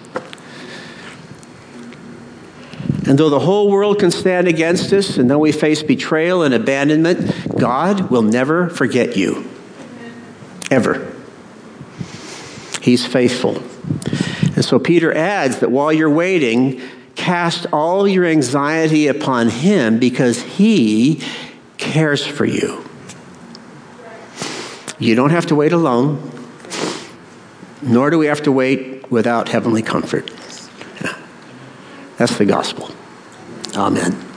And 3.06 3.18
though 3.18 3.28
the 3.28 3.40
whole 3.40 3.70
world 3.70 3.98
can 3.98 4.10
stand 4.10 4.48
against 4.48 4.94
us, 4.94 5.18
and 5.18 5.30
though 5.30 5.40
we 5.40 5.52
face 5.52 5.82
betrayal 5.82 6.42
and 6.42 6.54
abandonment, 6.54 7.58
God 7.58 8.10
will 8.10 8.22
never 8.22 8.70
forget 8.70 9.14
you. 9.14 9.46
Ever. 10.70 11.19
He's 12.80 13.06
faithful. 13.06 13.62
And 14.54 14.64
so 14.64 14.78
Peter 14.78 15.12
adds 15.12 15.60
that 15.60 15.70
while 15.70 15.92
you're 15.92 16.10
waiting, 16.10 16.80
cast 17.14 17.66
all 17.72 18.08
your 18.08 18.24
anxiety 18.24 19.06
upon 19.06 19.48
Him 19.48 19.98
because 19.98 20.40
He 20.42 21.22
cares 21.78 22.26
for 22.26 22.44
you. 22.44 22.84
You 24.98 25.14
don't 25.14 25.30
have 25.30 25.46
to 25.46 25.54
wait 25.54 25.72
alone, 25.72 26.30
nor 27.80 28.10
do 28.10 28.18
we 28.18 28.26
have 28.26 28.42
to 28.42 28.52
wait 28.52 29.10
without 29.10 29.48
heavenly 29.48 29.82
comfort. 29.82 30.30
That's 32.18 32.36
the 32.36 32.44
gospel. 32.44 32.90
Amen. 33.74 34.29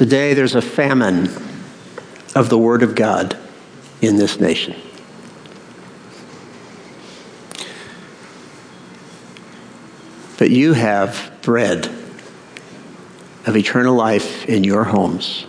Today 0.00 0.32
there's 0.32 0.54
a 0.54 0.62
famine 0.62 1.28
of 2.34 2.48
the 2.48 2.56
Word 2.56 2.82
of 2.82 2.94
God 2.94 3.36
in 4.00 4.16
this 4.16 4.40
nation. 4.40 4.74
But 10.38 10.48
you 10.48 10.72
have 10.72 11.30
bread 11.42 11.88
of 13.44 13.54
eternal 13.54 13.94
life 13.94 14.46
in 14.46 14.64
your 14.64 14.84
homes, 14.84 15.44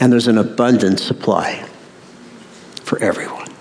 and 0.00 0.10
there's 0.10 0.26
an 0.26 0.38
abundant 0.38 0.98
supply 0.98 1.68
for 2.82 2.98
everyone. 3.02 3.52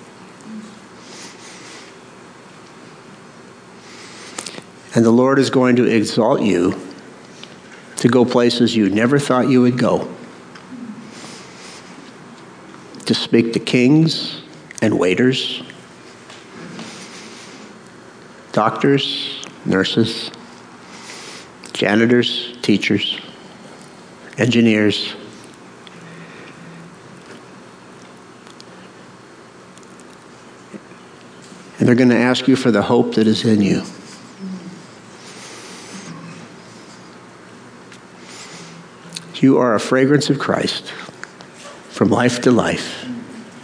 And 4.96 5.04
the 5.04 5.12
Lord 5.12 5.40
is 5.40 5.50
going 5.50 5.76
to 5.76 5.84
exalt 5.84 6.40
you 6.40 6.85
to 7.98 8.08
go 8.08 8.26
places 8.26 8.76
you 8.76 8.89
never 8.89 9.20
thought 9.20 9.50
you 9.50 9.62
would 9.62 9.78
go 9.78 10.14
to 13.06 13.14
speak 13.14 13.54
to 13.54 13.60
kings 13.60 14.41
and 14.82 14.98
waiters, 14.98 15.64
doctors, 18.52 19.46
nurses, 19.64 20.32
janitors, 21.74 22.58
teachers, 22.62 23.20
engineers. 24.38 25.14
And 31.78 31.88
they're 31.88 31.96
going 31.96 32.10
to 32.10 32.18
ask 32.18 32.48
you 32.48 32.56
for 32.56 32.72
the 32.72 32.82
hope 32.82 33.16
that 33.16 33.28
is 33.28 33.46
in 33.46 33.62
you. 33.62 33.84
You 39.46 39.60
are 39.60 39.76
a 39.76 39.80
fragrance 39.80 40.32
of 40.32 40.39
Christ 40.39 40.89
from 41.89 42.10
life 42.10 42.41
to 42.41 42.52
life 42.52 43.08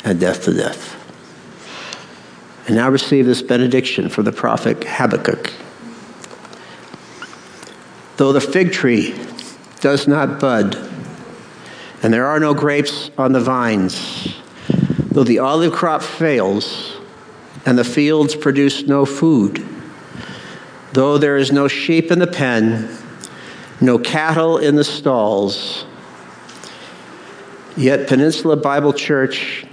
and 0.04 0.20
death 0.20 0.44
to 0.44 0.54
death. 0.54 0.96
And 2.68 2.76
now 2.76 2.88
receive 2.88 3.26
this 3.26 3.42
benediction 3.42 4.08
from 4.10 4.26
the 4.26 4.32
prophet 4.32 4.84
Habakkuk. 4.84 5.52
Though 8.18 8.32
the 8.32 8.40
fig 8.40 8.72
tree 8.72 9.16
does 9.80 10.08
not 10.08 10.40
bud, 10.40 10.76
and 12.04 12.14
there 12.14 12.28
are 12.28 12.40
no 12.40 12.54
grapes 12.54 13.10
on 13.18 13.32
the 13.32 13.42
vines, 13.42 14.36
though 15.10 15.24
the 15.24 15.40
olive 15.40 15.74
crop 15.74 16.04
fails, 16.04 16.96
and 17.66 17.76
the 17.76 17.84
fields 17.84 18.36
produce 18.36 18.84
no 18.84 19.04
food, 19.04 19.68
though 20.94 21.18
there 21.18 21.38
is 21.38 21.52
no 21.52 21.68
sheep 21.68 22.12
in 22.12 22.20
the 22.20 22.28
pen, 22.28 23.01
no 23.82 23.98
cattle 23.98 24.58
in 24.58 24.76
the 24.76 24.84
stalls, 24.84 25.86
Yet 27.78 28.08
Peninsula 28.08 28.58
Bible 28.58 28.92
Church 28.92 29.66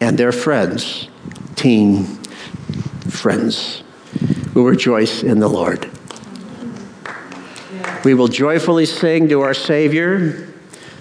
and 0.00 0.18
their 0.18 0.32
friends, 0.32 1.08
team, 1.54 2.04
friends, 3.08 3.82
will 4.54 4.64
rejoice 4.64 5.22
in 5.22 5.40
the 5.40 5.48
Lord. 5.48 5.90
We 8.04 8.12
will 8.14 8.28
joyfully 8.28 8.84
sing 8.84 9.28
to 9.30 9.40
our 9.40 9.54
Savior, 9.54 10.48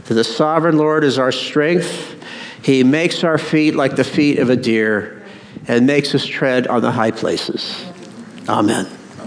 to 0.06 0.14
the 0.14 0.24
sovereign 0.24 0.78
Lord 0.78 1.04
is 1.04 1.20
our 1.20 1.32
strength. 1.32 2.16
He 2.64 2.84
makes 2.84 3.24
our 3.24 3.38
feet 3.38 3.76
like 3.76 3.96
the 3.96 4.04
feet 4.04 4.40
of 4.40 4.50
a 4.50 4.56
deer 4.56 5.24
and 5.68 5.86
makes 5.86 6.16
us 6.16 6.26
tread 6.26 6.68
on 6.68 6.82
the 6.82 6.92
high 6.92 7.12
places. 7.12 7.86
Amen. 8.48 8.88